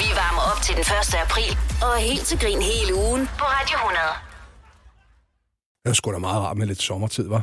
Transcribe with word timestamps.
Vi 0.00 0.06
varmer 0.20 0.42
op 0.50 0.60
til 0.66 0.74
den 0.74 0.80
1. 0.80 1.14
april 1.26 1.52
og 1.82 1.88
er 1.98 2.02
helt 2.10 2.26
til 2.26 2.38
grin 2.38 2.62
hele 2.62 2.94
ugen 2.94 3.22
på 3.38 3.44
Radio 3.56 3.76
100. 3.76 3.98
Det 5.82 5.90
er 5.90 5.94
sgu 5.94 6.12
da 6.12 6.18
meget 6.18 6.40
rart 6.42 6.56
med 6.56 6.66
lidt 6.66 6.82
sommertid, 6.82 7.28
var. 7.28 7.42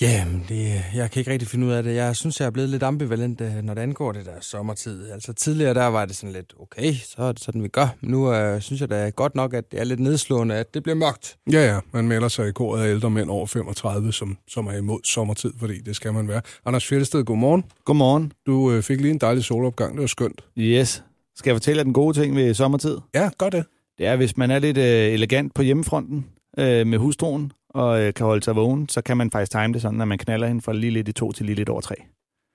Ja, 0.00 0.24
det, 0.48 0.82
jeg 0.94 1.10
kan 1.10 1.20
ikke 1.20 1.30
rigtig 1.30 1.48
finde 1.48 1.66
ud 1.66 1.72
af 1.72 1.82
det. 1.82 1.94
Jeg 1.94 2.16
synes, 2.16 2.40
jeg 2.40 2.46
er 2.46 2.50
blevet 2.50 2.70
lidt 2.70 2.82
ambivalent, 2.82 3.40
øh, 3.40 3.54
når 3.62 3.74
det 3.74 3.82
angår 3.82 4.12
det 4.12 4.26
der 4.26 4.40
sommertid. 4.40 5.10
Altså 5.10 5.32
tidligere, 5.32 5.74
der 5.74 5.86
var 5.86 6.04
det 6.04 6.16
sådan 6.16 6.32
lidt, 6.32 6.54
okay, 6.60 6.94
så 6.94 7.22
er 7.22 7.32
det 7.32 7.42
sådan, 7.42 7.62
vi 7.62 7.68
gør. 7.68 7.88
Nu 8.00 8.32
øh, 8.34 8.60
synes 8.60 8.80
jeg 8.80 8.90
da 8.90 9.10
godt 9.10 9.34
nok, 9.34 9.54
at 9.54 9.72
det 9.72 9.80
er 9.80 9.84
lidt 9.84 10.00
nedslående, 10.00 10.54
at 10.54 10.74
det 10.74 10.82
bliver 10.82 10.96
mørkt. 10.96 11.36
Ja, 11.52 11.72
ja, 11.72 11.80
man 11.92 12.08
melder 12.08 12.28
sig 12.28 12.48
i 12.48 12.52
koret 12.52 12.82
af 12.84 12.90
ældre 12.90 13.10
mænd 13.10 13.30
over 13.30 13.46
35, 13.46 14.12
som, 14.12 14.38
som 14.48 14.66
er 14.66 14.72
imod 14.76 15.00
sommertid, 15.04 15.52
fordi 15.58 15.80
det 15.80 15.96
skal 15.96 16.12
man 16.12 16.28
være. 16.28 16.42
Anders 16.66 16.86
Fjeldsted, 16.86 17.24
godmorgen. 17.24 17.64
Godmorgen. 17.84 18.32
Du 18.46 18.72
øh, 18.72 18.82
fik 18.82 19.00
lige 19.00 19.10
en 19.10 19.18
dejlig 19.18 19.44
solopgang, 19.44 19.94
det 19.94 20.00
var 20.00 20.06
skønt. 20.06 20.44
Yes. 20.58 21.02
Skal 21.36 21.50
jeg 21.50 21.54
fortælle 21.54 21.78
jer 21.78 21.84
den 21.84 21.92
gode 21.92 22.20
ting 22.20 22.36
ved 22.36 22.54
sommertid? 22.54 22.98
Ja, 23.14 23.30
godt 23.38 23.52
det. 23.52 23.64
Det 23.98 24.06
er, 24.06 24.16
hvis 24.16 24.36
man 24.36 24.50
er 24.50 24.58
lidt 24.58 24.78
øh, 24.78 25.12
elegant 25.12 25.54
på 25.54 25.62
hjemmefronten 25.62 26.26
øh, 26.58 26.86
med 26.86 26.98
hustruen, 26.98 27.52
og 27.68 28.02
øh, 28.02 28.14
kan 28.14 28.26
holde 28.26 28.42
sig 28.42 28.56
vågen, 28.56 28.88
så 28.88 29.02
kan 29.02 29.16
man 29.16 29.30
faktisk 29.30 29.52
time 29.52 29.72
det 29.72 29.82
sådan, 29.82 30.00
at 30.00 30.08
man 30.08 30.18
knaller 30.18 30.46
hende 30.46 30.62
fra 30.62 30.72
lige 30.72 30.90
lidt 30.90 31.08
i 31.08 31.12
to 31.12 31.32
til 31.32 31.46
lige 31.46 31.56
lidt 31.56 31.68
over 31.68 31.80
tre. 31.80 31.94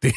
Det 0.03 0.13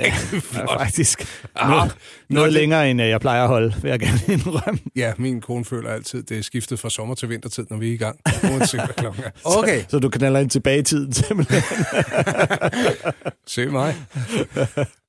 Ja, 0.00 0.04
det 0.30 0.42
er 0.54 0.78
faktisk 0.78 1.26
Ah, 1.56 1.70
noget, 1.70 1.96
noget 2.30 2.52
det- 2.52 2.60
længere, 2.60 2.90
end 2.90 3.02
øh, 3.02 3.08
jeg 3.08 3.20
plejer 3.20 3.42
at 3.42 3.48
holde, 3.48 3.74
vil 3.82 3.88
jeg 3.88 3.98
gerne 4.00 4.20
indrømme. 4.34 4.80
Ja, 4.96 5.12
min 5.18 5.40
kone 5.40 5.64
føler 5.64 5.90
altid, 5.90 6.22
det 6.22 6.38
er 6.38 6.42
skiftet 6.42 6.78
fra 6.80 6.90
sommer 6.90 7.14
til 7.14 7.28
vintertid, 7.28 7.66
når 7.70 7.76
vi 7.76 7.88
er 7.88 7.92
i 7.92 7.96
gang. 7.96 8.18
Uanset 8.52 8.80
hvad 8.80 8.94
klokken 8.96 9.22
er. 9.24 9.30
Okay. 9.58 9.84
Så 9.88 9.98
du 9.98 10.08
knaller 10.08 10.38
hende 10.38 10.52
tilbage 10.52 10.78
i 10.78 10.82
tiden, 10.82 11.12
simpelthen. 11.12 11.62
Se 13.46 13.66
mig. 13.66 13.94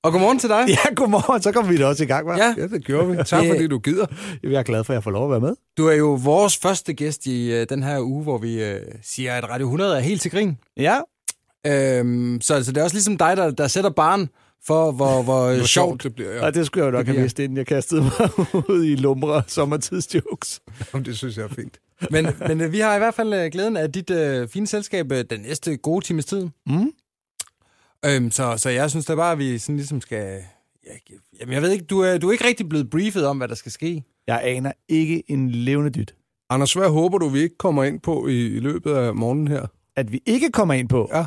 Og 0.04 0.12
godmorgen 0.12 0.40
til 0.40 0.50
dig. 0.50 0.66
ja, 0.68 0.94
godmorgen, 0.96 1.42
så 1.42 1.52
kommer 1.52 1.72
vi 1.72 1.78
da 1.78 1.86
også 1.86 2.04
i 2.04 2.08
gang, 2.08 2.28
hva'? 2.30 2.38
Ja. 2.38 2.54
Ja, 2.58 2.68
det 2.68 2.86
gjorde 2.86 3.08
vi. 3.18 3.18
Tak 3.26 3.44
fordi 3.50 3.68
du 3.68 3.80
gider. 3.80 4.06
Jeg 4.44 4.54
er 4.54 4.64
glad 4.64 4.84
for, 4.84 4.94
at 4.94 4.96
jeg 4.96 5.04
får 5.04 5.12
lov 5.12 5.26
at 5.26 5.32
være 5.32 5.40
med. 5.50 5.56
Du 5.78 5.88
er 5.88 5.94
jo 5.96 6.20
vores 6.24 6.58
første 6.58 6.94
gæst 6.94 7.26
i 7.26 7.52
øh, 7.54 7.66
den 7.70 7.84
her 7.84 8.00
uge, 8.02 8.24
hvor 8.24 8.38
vi 8.38 8.64
øh, 8.64 8.80
siger, 9.04 9.34
at 9.34 9.50
Radio 9.50 9.66
100 9.68 9.96
er 9.98 10.00
helt 10.02 10.22
til 10.22 10.32
grin. 10.32 10.58
Ja, 10.78 10.98
Øhm, 11.68 12.42
så, 12.42 12.64
så 12.64 12.72
det 12.72 12.78
er 12.78 12.84
også 12.84 12.96
ligesom 12.96 13.18
dig, 13.18 13.38
der, 13.38 13.52
der 13.52 13.68
sætter 13.68 13.90
barn 13.90 14.30
for, 14.68 14.92
hvor, 14.92 15.24
hvor 15.24 15.46
Hvor 15.46 15.56
sjovt 15.56 15.70
sjovt 15.70 16.04
det 16.04 16.16
bliver. 16.16 16.32
Ja. 16.32 16.46
og 16.46 16.54
det 16.54 16.66
skulle 16.66 16.86
jeg 16.86 16.94
jo 16.94 16.98
nok 16.98 17.06
have 17.08 17.22
vidst, 17.22 17.40
inden 17.40 17.58
jeg 17.58 17.68
kastede 17.68 18.02
mig 18.02 18.40
ud 18.70 18.84
i 18.86 18.96
lumre 18.96 19.44
sommertidsjokes. 19.48 20.62
Jamen, 20.94 21.06
det 21.06 21.18
synes 21.18 21.38
jeg 21.38 21.44
er 21.44 21.48
fint. 21.48 21.80
Men, 22.12 22.28
men 22.48 22.62
øh, 22.62 22.72
vi 22.72 22.80
har 22.80 22.96
i 22.96 22.98
hvert 22.98 23.14
fald 23.14 23.34
øh, 23.34 23.52
glæden 23.52 23.78
af 23.78 23.92
dit 23.92 24.10
øh, 24.10 24.48
fine 24.48 24.68
selskab 24.68 25.12
øh, 25.12 25.26
den 25.30 25.40
næste 25.40 25.78
gode 25.78 26.06
times 26.06 26.26
tid. 26.26 26.50
Mm. 26.68 26.92
Øhm, 28.06 28.32
så, 28.32 28.58
så 28.58 28.70
jeg 28.70 28.90
synes 28.90 29.06
da 29.06 29.16
bare, 29.16 29.32
at 29.32 29.38
vi 29.38 29.58
sådan 29.58 29.76
ligesom 29.76 30.02
skal... 30.02 30.42
Ja, 30.88 30.92
jamen, 31.42 31.54
jeg 31.54 31.62
ved 31.62 31.72
ikke, 31.72 31.86
du 31.86 32.00
er, 32.00 32.18
du 32.18 32.28
er 32.28 32.32
ikke 32.32 32.48
rigtig 32.48 32.70
blevet 32.70 32.90
briefet 32.90 33.26
om, 33.26 33.38
hvad 33.38 33.48
der 33.48 33.56
skal 33.56 33.72
ske. 33.72 34.04
Jeg 34.28 34.42
aner 34.44 34.72
ikke 34.90 35.24
en 35.28 35.52
levende 35.52 35.90
dyt. 35.92 36.16
Anders, 36.50 36.74
hvad 36.74 36.90
håber 36.90 37.18
du, 37.18 37.28
vi 37.28 37.40
ikke 37.40 37.58
kommer 37.58 37.84
ind 37.84 38.00
på 38.00 38.28
i, 38.28 38.46
i 38.48 38.60
løbet 38.60 38.94
af 38.94 39.16
morgenen 39.16 39.48
her? 39.48 39.66
At 39.96 40.12
vi 40.12 40.22
ikke 40.26 40.52
kommer 40.52 40.74
ind 40.74 40.90
på? 40.90 41.10
Ja. 41.14 41.26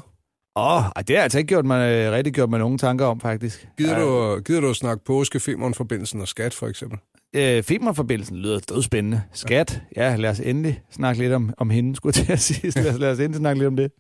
Åh, 0.56 0.76
oh, 0.76 0.82
det 0.98 1.08
har 1.08 1.14
jeg 1.14 1.22
altså 1.22 1.38
ikke 1.38 1.48
gjort 1.48 1.64
mig, 1.64 1.92
øh, 1.92 2.12
rigtig 2.12 2.32
gjort 2.32 2.50
mig 2.50 2.58
nogen 2.58 2.78
tanker 2.78 3.06
om, 3.06 3.20
faktisk. 3.20 3.68
Gider, 3.78 3.98
du, 3.98 4.40
gider 4.40 4.60
du 4.60 4.70
at 4.70 4.76
snakke 4.76 5.04
påske, 5.04 5.40
Femern-forbindelsen 5.40 6.20
og 6.20 6.28
skat, 6.28 6.54
for 6.54 6.66
eksempel? 6.66 6.98
Øh, 7.34 7.62
Femern-forbindelsen 7.62 8.36
lyder 8.36 8.58
dødspændende. 8.58 9.22
Skat, 9.32 9.82
ja, 9.96 10.16
lad 10.16 10.30
os 10.30 10.40
endelig 10.40 10.82
snakke 10.90 11.22
lidt 11.22 11.32
om, 11.32 11.54
om 11.58 11.70
hende, 11.70 11.96
skulle 11.96 12.14
jeg 12.16 12.24
til 12.26 12.32
at 12.32 12.40
sige. 12.40 12.72
Lad 12.82 12.94
os, 12.94 13.00
lad 13.00 13.10
os 13.10 13.18
endelig 13.18 13.38
snakke 13.38 13.58
lidt 13.58 13.68
om 13.68 13.76
det. 13.76 13.92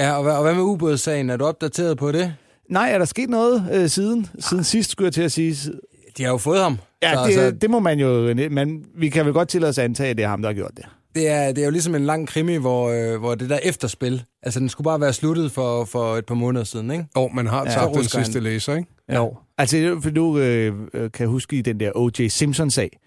Ja, 0.00 0.16
og 0.16 0.22
hvad, 0.22 0.32
og 0.32 0.42
hvad 0.42 0.54
med 0.54 0.62
ubådssagen? 0.62 1.30
Er 1.30 1.36
du 1.36 1.44
opdateret 1.44 1.98
på 1.98 2.12
det? 2.12 2.34
Nej, 2.70 2.90
er 2.92 2.98
der 2.98 3.04
sket 3.04 3.30
noget 3.30 3.68
øh, 3.72 3.88
siden? 3.88 4.26
Siden 4.38 4.64
sidst, 4.64 4.90
skulle 4.90 5.06
jeg 5.06 5.12
til 5.12 5.22
at 5.22 5.32
sige. 5.32 5.72
De 6.18 6.22
har 6.24 6.30
jo 6.30 6.38
fået 6.38 6.62
ham. 6.62 6.78
Ja, 7.02 7.14
så, 7.14 7.24
det, 7.26 7.34
så 7.34 7.50
det 7.50 7.70
må 7.70 7.80
man 7.80 7.98
jo... 7.98 8.34
Men 8.50 8.84
vi 8.96 9.08
kan 9.08 9.24
vel 9.24 9.32
godt 9.32 9.48
tillade 9.48 9.68
os 9.68 9.78
at 9.78 9.84
antage, 9.84 10.10
at 10.10 10.16
det 10.16 10.24
er 10.24 10.28
ham, 10.28 10.42
der 10.42 10.48
har 10.48 10.54
gjort 10.54 10.72
det. 10.76 10.84
Det, 11.14 11.28
er, 11.28 11.46
det 11.52 11.58
er 11.58 11.64
jo 11.64 11.70
ligesom 11.70 11.94
en 11.94 12.04
lang 12.04 12.28
krimi, 12.28 12.56
hvor, 12.56 12.88
øh, 12.88 13.18
hvor 13.20 13.34
det 13.34 13.50
der 13.50 13.58
efterspil, 13.62 14.24
altså 14.42 14.60
den 14.60 14.68
skulle 14.68 14.84
bare 14.84 15.00
være 15.00 15.12
sluttet 15.12 15.52
for, 15.52 15.84
for 15.84 16.16
et 16.16 16.26
par 16.26 16.34
måneder 16.34 16.64
siden, 16.64 16.90
ikke? 16.90 17.04
Og 17.14 17.30
man 17.34 17.46
har 17.46 17.64
Ja, 17.66 17.70
tabt 17.70 17.88
den 17.92 17.98
rusker 17.98 18.18
han. 18.18 18.24
sidste 18.26 18.40
læser, 18.40 18.74
ikke? 18.76 18.88
Jo. 19.14 19.36
Altså, 19.58 19.98
for 20.02 20.10
du 20.10 20.38
øh, 20.38 20.74
øh, 20.94 21.10
kan 21.10 21.28
huske 21.28 21.56
i 21.56 21.62
den 21.62 21.80
der 21.80 21.92
O.J. 21.94 22.28
Simpson-sag, 22.28 22.98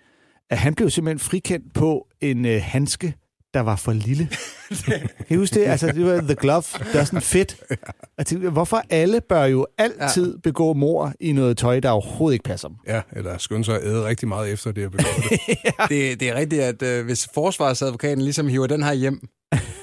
at 0.50 0.58
han 0.58 0.76
blev 0.76 0.90
simpelthen 0.90 1.20
frikendt 1.20 1.74
på 1.74 2.08
en 2.22 2.46
øh, 2.46 2.62
handske, 2.64 3.14
der 3.54 3.60
var 3.60 3.76
for 3.76 3.94
lille. 3.94 4.30
kan 5.28 5.28
I 5.30 5.36
huske 5.36 5.56
det? 5.60 5.66
Altså, 5.68 5.88
det 5.88 6.06
var 6.06 6.22
The 6.22 6.36
Glove, 6.36 6.64
der 6.94 7.00
er 7.00 7.04
sådan 7.04 7.22
fedt. 7.22 7.56
Jeg 8.18 8.26
tænkte, 8.26 8.50
hvorfor 8.50 8.82
alle 8.90 9.22
bør 9.22 9.44
jo 9.44 9.68
altid 9.78 10.38
begå 10.38 10.74
mor 10.74 11.14
i 11.20 11.32
noget 11.32 11.58
tøj, 11.58 11.80
der 11.80 11.90
overhovedet 11.90 12.34
ikke 12.36 12.44
passer 12.44 12.68
dem? 12.68 12.78
Ja, 12.88 13.02
eller 13.12 13.38
skynde 13.38 13.64
sig 13.66 13.76
at 13.76 13.84
æde 13.84 14.06
rigtig 14.06 14.28
meget 14.28 14.52
efter 14.52 14.72
det, 14.72 14.82
jeg 14.82 14.92
begået 14.92 15.08
det. 15.30 15.40
Det, 15.90 16.20
det 16.20 16.30
er 16.30 16.36
rigtigt, 16.36 16.62
at 16.62 16.82
øh, 16.82 17.06
hvis 17.06 17.30
forsvarsadvokaten 17.34 18.22
ligesom 18.24 18.48
hiver 18.48 18.68
den 18.68 18.84
her 18.84 18.94
hjem, 18.94 19.28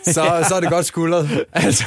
så, 0.05 0.45
så 0.49 0.55
er 0.57 0.61
det 0.61 0.71
godt 0.71 0.87
skuldret. 0.87 1.45
Altså, 1.53 1.85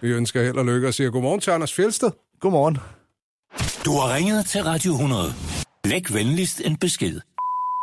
Vi 0.00 0.08
ønsker 0.12 0.42
held 0.42 0.56
og 0.56 0.64
lykke 0.64 0.88
og 0.88 0.94
siger 0.94 1.10
godmorgen 1.10 1.40
til 1.40 1.50
Anders 1.50 1.74
Fjeldsted. 1.74 2.10
Godmorgen. 2.40 2.78
Du 3.84 3.90
har 3.98 4.14
ringet 4.16 4.46
til 4.46 4.62
Radio 4.62 4.92
100. 4.92 5.22
Læg 5.84 6.14
venligst 6.14 6.60
en 6.64 6.76
besked. 6.76 7.16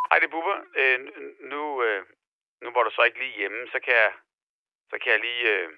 Hej, 0.09 0.17
det 0.21 0.27
er 0.29 0.33
Bubber. 0.37 0.57
Øh, 0.81 0.95
n- 1.05 1.49
nu, 1.53 1.61
øh, 1.87 1.99
nu 2.61 2.71
var 2.71 2.83
du 2.83 2.91
så 2.91 3.03
ikke 3.03 3.19
lige 3.19 3.37
hjemme, 3.37 3.67
så 3.67 3.79
kan 3.79 3.93
jeg, 3.93 4.13
så 4.89 4.97
kan 5.01 5.11
jeg 5.11 5.19
lige, 5.19 5.43
øh, 5.53 5.77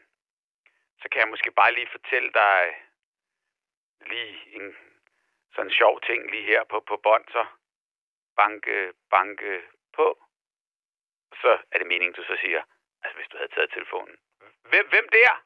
så 1.02 1.10
kan 1.10 1.20
jeg 1.20 1.30
måske 1.30 1.52
bare 1.52 1.74
lige 1.74 1.88
fortælle 1.92 2.32
dig 2.32 2.86
lige 4.02 4.56
en 4.56 4.78
sådan 5.56 5.72
sjov 5.72 6.02
ting 6.02 6.32
lige 6.32 6.46
her 6.46 6.64
på, 6.64 6.80
på 6.80 6.98
bånd, 6.98 7.26
så 7.32 7.46
banke, 8.36 8.94
banke 9.10 9.64
på. 9.94 10.24
Så 11.42 11.52
er 11.72 11.78
det 11.78 11.88
meningen, 11.88 12.14
du 12.14 12.24
så 12.24 12.38
siger, 12.42 12.64
altså 13.04 13.18
hvis 13.18 13.28
du 13.28 13.38
havde 13.38 13.52
taget 13.56 13.72
telefonen. 13.72 14.18
Hvem, 14.70 14.90
hvem 14.90 15.10
der? 15.10 15.44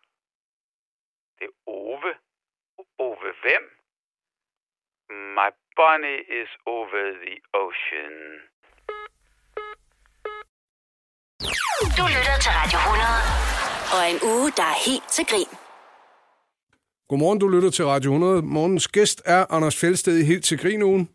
Det 1.39 1.45
er 1.45 1.55
Ove. 1.65 2.17
Ove 2.97 3.33
hvem? 3.41 3.63
My 5.09 5.49
bunny 5.75 6.17
is 6.41 6.49
over 6.65 7.11
the 7.25 7.41
ocean. 7.53 8.49
Du 11.41 12.03
lytter 12.15 12.37
til 12.41 12.51
Radio 12.51 12.77
100. 12.77 13.07
Og 13.95 14.01
en 14.11 14.19
uge, 14.39 14.51
der 14.57 14.63
er 14.63 14.89
helt 14.89 15.03
til 15.11 15.25
grin. 15.25 15.51
Godmorgen, 17.09 17.39
du 17.39 17.47
lytter 17.47 17.69
til 17.69 17.85
Radio 17.85 18.11
100. 18.13 18.41
Morgens 18.41 18.87
gæst 18.87 19.21
er 19.25 19.45
Anders 19.49 19.75
Fjeldsted 19.75 20.17
i 20.17 20.23
Helt 20.23 20.45
til 20.45 20.57
Grinugen. 20.57 21.09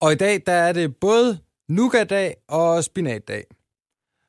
og 0.00 0.12
i 0.12 0.14
dag, 0.14 0.42
der 0.46 0.52
er 0.52 0.72
det 0.72 0.96
både 0.96 1.38
nougat-dag 1.68 2.34
og 2.48 2.84
spinatdag. 2.84 3.44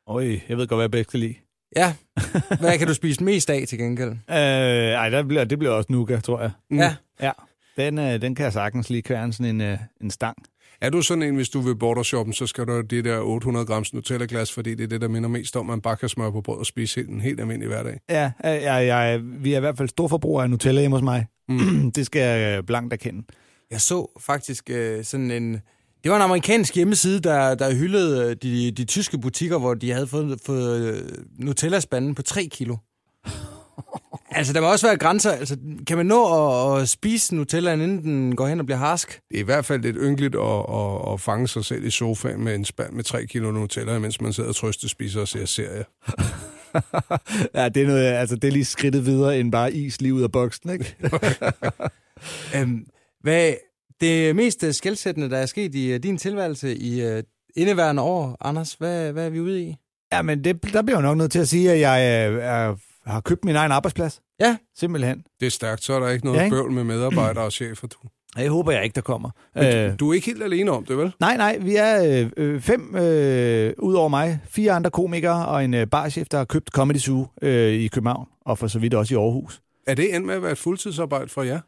Øj, 0.07 0.39
jeg 0.49 0.57
ved 0.57 0.67
godt, 0.67 0.77
hvad 0.77 0.83
jeg 0.83 0.91
bedst 0.91 1.09
kan 1.09 1.19
lide. 1.19 1.35
Ja, 1.75 1.95
hvad 2.59 2.77
kan 2.77 2.87
du 2.87 2.93
spise 2.93 3.23
mest 3.23 3.49
af 3.49 3.65
til 3.67 3.77
gengæld? 3.77 4.09
Øh, 4.11 4.35
ej, 4.35 5.09
der 5.09 5.23
bliver, 5.23 5.43
det 5.43 5.59
bliver 5.59 5.73
også 5.73 5.91
nuka, 5.91 6.19
tror 6.19 6.41
jeg. 6.41 6.51
Mm. 6.69 6.77
Ja, 6.77 6.95
Ja, 7.21 7.31
den, 7.77 7.97
øh, 7.99 8.21
den 8.21 8.35
kan 8.35 8.43
jeg 8.43 8.53
sagtens 8.53 8.89
lige 8.89 9.01
kværne 9.01 9.33
sådan 9.33 9.55
en, 9.55 9.61
øh, 9.61 9.77
en 10.01 10.11
stang. 10.11 10.37
Er 10.81 10.89
du 10.89 11.01
sådan 11.01 11.23
en, 11.23 11.35
hvis 11.35 11.49
du 11.49 11.59
vil 11.59 11.75
bordershoppen, 11.75 12.33
så 12.33 12.47
skal 12.47 12.65
du 12.67 12.71
have 12.71 12.83
det 12.83 13.05
der 13.05 13.19
800 13.19 13.65
grams 13.65 13.93
Nutella-glas, 13.93 14.51
fordi 14.51 14.75
det 14.75 14.83
er 14.83 14.87
det, 14.87 15.01
der 15.01 15.07
minder 15.07 15.29
mest 15.29 15.55
om, 15.55 15.61
at 15.61 15.65
man 15.67 15.81
bare 15.81 15.97
kan 15.97 16.09
smøre 16.09 16.31
på 16.31 16.41
brød 16.41 16.57
og 16.57 16.65
spise 16.65 16.95
helt 16.95 17.09
en 17.09 17.21
helt 17.21 17.39
almindelig 17.39 17.67
hverdag. 17.67 17.99
Ja, 18.09 18.31
jeg, 18.43 18.87
jeg, 18.87 19.19
vi 19.23 19.53
er 19.53 19.57
i 19.57 19.59
hvert 19.59 19.77
fald 19.77 19.89
storforbrugere 19.89 20.43
af 20.43 20.49
Nutella 20.49 20.81
hjemme 20.81 20.97
hos 20.97 21.03
mig. 21.03 21.25
Mm. 21.49 21.91
det 21.95 22.05
skal 22.05 22.21
jeg 22.21 22.57
øh, 22.57 22.63
blankt 22.63 22.93
erkende. 22.93 23.23
jeg 23.71 23.81
så 23.81 24.19
faktisk 24.19 24.69
øh, 24.69 25.03
sådan 25.03 25.31
en... 25.31 25.53
Det 26.03 26.11
var 26.11 26.15
en 26.15 26.21
amerikansk 26.21 26.75
hjemmeside, 26.75 27.19
der, 27.19 27.55
der 27.55 27.75
hyldede 27.75 28.29
øh, 28.29 28.35
de, 28.41 28.71
de 28.71 28.85
tyske 28.85 29.17
butikker, 29.17 29.59
hvor 29.59 29.73
de 29.73 29.91
havde 29.91 30.07
fået, 30.07 30.39
fået 30.45 31.25
Nutella-spanden 31.39 32.15
på 32.15 32.21
3 32.21 32.47
kilo. 32.51 32.77
altså, 34.37 34.53
der 34.53 34.61
må 34.61 34.71
også 34.71 34.87
være 34.87 34.97
grænser. 34.97 35.31
Altså, 35.31 35.57
kan 35.87 35.97
man 35.97 36.05
nå 36.05 36.25
at, 36.75 36.81
at 36.81 36.89
spise 36.89 37.35
Nutellaen, 37.35 37.81
inden 37.81 38.03
den 38.03 38.35
går 38.35 38.47
hen 38.47 38.59
og 38.59 38.65
bliver 38.65 38.79
harsk? 38.79 39.21
Det 39.29 39.35
er 39.35 39.39
i 39.39 39.43
hvert 39.43 39.65
fald 39.65 39.81
lidt 39.81 39.97
ynkeligt 39.99 40.35
at, 40.35 40.65
at, 40.69 41.13
at 41.13 41.21
fange 41.21 41.47
sig 41.47 41.65
selv 41.65 41.85
i 41.85 41.89
sofaen 41.89 42.43
med 42.43 42.55
en 42.55 42.65
spand 42.65 42.93
med 42.93 43.03
3 43.03 43.25
kilo 43.25 43.51
Nutella, 43.51 43.99
mens 43.99 44.21
man 44.21 44.33
sidder 44.33 44.49
og 44.49 44.55
trøstespiser 44.55 45.21
og 45.21 45.27
ser 45.27 45.45
serie. 45.45 45.85
ja, 47.55 47.69
det 47.69 47.83
er, 47.83 47.87
noget, 47.87 48.03
altså, 48.03 48.35
det 48.35 48.47
er 48.47 48.51
lige 48.51 48.65
skridtet 48.65 49.05
videre 49.05 49.39
end 49.39 49.51
bare 49.51 49.73
is 49.73 50.01
lige 50.01 50.13
ud 50.13 50.21
af 50.21 50.31
boksen, 50.31 50.69
ikke? 50.69 50.95
Øhm, 52.55 52.85
hvad 53.21 53.53
det 54.01 54.35
mest 54.35 54.63
øh, 54.63 54.73
skældsættende, 54.73 55.29
der 55.29 55.37
er 55.37 55.45
sket 55.45 55.75
i 55.75 55.91
øh, 55.91 56.03
din 56.03 56.17
tilværelse 56.17 56.75
i 56.75 57.01
øh, 57.01 57.23
indeværende 57.55 58.01
år, 58.01 58.37
Anders, 58.41 58.73
hvad, 58.73 59.11
hvad 59.11 59.25
er 59.25 59.29
vi 59.29 59.39
ude 59.39 59.61
i? 59.61 59.75
ja, 60.11 60.21
men 60.21 60.43
det, 60.43 60.73
der 60.73 60.81
bliver 60.81 60.97
jeg 60.97 61.03
jo 61.03 61.09
nok 61.09 61.17
nødt 61.17 61.31
til 61.31 61.39
at 61.39 61.47
sige, 61.47 61.71
at 61.71 61.79
jeg 61.79 62.29
øh, 62.31 62.77
er, 63.07 63.11
har 63.11 63.21
købt 63.21 63.45
min 63.45 63.55
egen 63.55 63.71
arbejdsplads. 63.71 64.21
Ja. 64.39 64.57
Simpelthen. 64.79 65.23
Det 65.39 65.45
er 65.45 65.49
stærkt, 65.51 65.83
så 65.83 65.93
er 65.93 65.99
der 65.99 66.09
ikke 66.09 66.25
noget 66.25 66.39
Ja, 66.39 66.43
ikke? 66.43 66.55
bøvl 66.55 66.71
med 66.71 66.83
medarbejdere 66.83 67.43
og 67.45 67.51
chefer. 67.51 67.87
Du. 67.87 67.97
Jeg 68.37 68.49
håber 68.49 68.71
jeg 68.71 68.83
ikke, 68.83 68.95
der 68.95 69.01
kommer. 69.01 69.29
Men 69.55 69.65
Øh, 69.75 69.91
du, 69.91 69.95
du 69.99 70.09
er 70.09 70.13
ikke 70.13 70.25
helt 70.25 70.43
alene 70.43 70.71
om 70.71 70.85
det, 70.85 70.97
vel? 70.97 71.13
Nej, 71.19 71.37
nej, 71.37 71.57
vi 71.57 71.75
er 71.75 72.21
øh, 72.21 72.29
øh, 72.37 72.61
fem 72.61 72.95
øh, 72.95 73.73
ud 73.79 73.93
over 73.93 74.07
mig. 74.09 74.39
Fire 74.49 74.71
andre 74.71 74.89
komikere 74.91 75.45
og 75.45 75.65
en 75.65 75.73
øh, 75.73 75.87
barchef, 75.87 76.27
der 76.27 76.37
har 76.37 76.45
købt 76.45 76.69
Comedy 76.69 76.97
Zoo 76.97 77.27
øh, 77.41 77.73
i 77.73 77.87
København, 77.87 78.27
og 78.45 78.57
for 78.57 78.67
så 78.67 78.79
vidt 78.79 78.93
også 78.93 79.13
i 79.13 79.17
Aarhus. 79.17 79.61
Er 79.87 79.93
det 79.95 80.15
endt 80.15 80.27
med 80.27 80.35
at 80.35 80.41
være 80.41 80.51
et 80.51 80.57
fuldtidsarbejde 80.57 81.29
for 81.29 81.43
jer? 81.43 81.59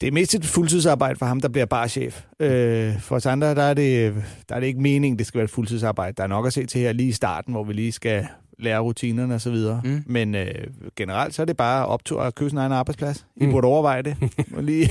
Det 0.00 0.06
er 0.06 0.12
mest 0.12 0.34
et 0.34 0.44
fuldtidsarbejde 0.44 1.18
for 1.18 1.26
ham, 1.26 1.40
der 1.40 1.48
bliver 1.48 1.66
barchef. 1.66 2.22
Øh, 2.40 3.00
for 3.00 3.16
os 3.16 3.26
andre, 3.26 3.54
der 3.54 3.62
er, 3.62 3.74
det, 3.74 4.14
der 4.48 4.54
er 4.54 4.60
det 4.60 4.66
ikke 4.66 4.80
meningen, 4.80 5.18
det 5.18 5.26
skal 5.26 5.38
være 5.38 5.44
et 5.44 5.50
fuldtidsarbejde. 5.50 6.14
Der 6.16 6.22
er 6.22 6.26
nok 6.26 6.46
at 6.46 6.52
se 6.52 6.66
til 6.66 6.80
her 6.80 6.92
lige 6.92 7.08
i 7.08 7.12
starten, 7.12 7.52
hvor 7.54 7.64
vi 7.64 7.72
lige 7.72 7.92
skal 7.92 8.26
lære 8.58 8.78
rutinerne 8.78 9.34
og 9.34 9.40
så 9.40 9.50
videre. 9.50 9.80
Mm. 9.84 10.02
Men 10.06 10.34
øh, 10.34 10.48
generelt 10.96 11.34
så 11.34 11.42
er 11.42 11.46
det 11.46 11.56
bare 11.56 11.86
optur 11.86 12.22
at 12.22 12.34
købe 12.34 12.50
sin 12.50 12.58
egen 12.58 12.72
arbejdsplads. 12.72 13.26
I 13.36 13.46
mm. 13.46 13.52
burde 13.52 13.66
overveje 13.66 14.02
det. 14.02 14.16
Og 14.56 14.64
lige 14.70 14.90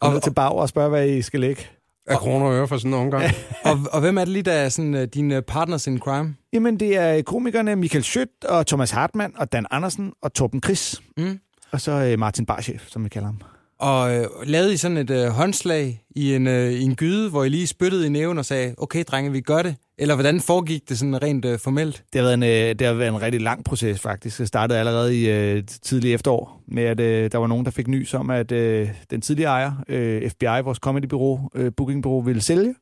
komme 0.00 0.20
til 0.20 0.34
bag 0.34 0.52
og 0.52 0.68
spørge, 0.68 0.88
hvad 0.88 1.08
I 1.08 1.22
skal 1.22 1.40
lægge. 1.40 1.62
Af 2.06 2.18
kroner 2.18 2.46
og 2.46 2.54
øre 2.54 2.68
for 2.68 2.76
sådan 2.76 2.94
en 2.94 3.00
omgang. 3.00 3.24
Og, 3.64 3.78
og 3.92 4.00
hvem 4.00 4.18
er 4.18 4.20
det 4.20 4.28
lige, 4.28 4.42
der 4.42 4.52
er 4.52 4.68
sådan, 4.68 4.94
uh, 4.94 5.02
dine 5.02 5.42
partners 5.42 5.86
in 5.86 5.98
crime? 5.98 6.34
Jamen, 6.52 6.80
det 6.80 6.96
er 6.96 7.22
komikerne 7.22 7.76
Michael 7.76 8.04
Schødt 8.04 8.44
og 8.44 8.66
Thomas 8.66 8.90
Hartmann 8.90 9.34
og 9.36 9.52
Dan 9.52 9.66
Andersen 9.70 10.12
og 10.22 10.34
Torben 10.34 10.62
Chris. 10.62 11.02
Mm. 11.16 11.38
Og 11.70 11.80
så 11.80 11.92
øh, 11.92 12.18
Martin 12.18 12.46
Barchef, 12.46 12.88
som 12.88 13.04
vi 13.04 13.08
kalder 13.08 13.26
ham. 13.26 13.40
Og 13.80 14.16
øh, 14.16 14.26
lavede 14.44 14.72
I 14.72 14.76
sådan 14.76 14.96
et 14.96 15.10
øh, 15.10 15.28
håndslag 15.28 16.02
i 16.16 16.34
en, 16.34 16.46
øh, 16.46 16.72
i 16.72 16.82
en 16.82 16.94
gyde, 16.94 17.30
hvor 17.30 17.44
I 17.44 17.48
lige 17.48 17.66
spyttede 17.66 18.06
i 18.06 18.08
næven 18.08 18.38
og 18.38 18.44
sagde, 18.44 18.74
okay 18.78 19.04
drenge, 19.04 19.32
vi 19.32 19.40
gør 19.40 19.62
det? 19.62 19.76
Eller 19.98 20.14
hvordan 20.14 20.40
foregik 20.40 20.88
det 20.88 20.98
sådan 20.98 21.22
rent 21.22 21.44
øh, 21.44 21.58
formelt? 21.58 22.04
Det 22.12 22.20
har, 22.20 22.22
været 22.22 22.34
en, 22.34 22.42
øh, 22.42 22.78
det 22.78 22.86
har 22.86 22.94
været 22.94 23.08
en 23.08 23.22
rigtig 23.22 23.40
lang 23.40 23.64
proces, 23.64 24.00
faktisk. 24.00 24.38
Det 24.38 24.48
startede 24.48 24.78
allerede 24.78 25.20
i 25.20 25.30
øh, 25.30 25.62
tidlig 25.82 26.14
efterår, 26.14 26.62
med 26.68 26.82
at 26.82 27.00
øh, 27.00 27.32
der 27.32 27.38
var 27.38 27.46
nogen, 27.46 27.64
der 27.64 27.70
fik 27.70 27.88
nys 27.88 28.14
om, 28.14 28.30
at 28.30 28.52
øh, 28.52 28.88
den 29.10 29.20
tidligere 29.20 29.50
ejer, 29.50 29.72
øh, 29.88 30.30
FBI, 30.30 30.62
vores 30.64 30.78
comedybureau, 30.78 31.50
øh, 31.54 31.72
bookingbureau, 31.76 32.20
ville 32.20 32.42
sælge. 32.42 32.74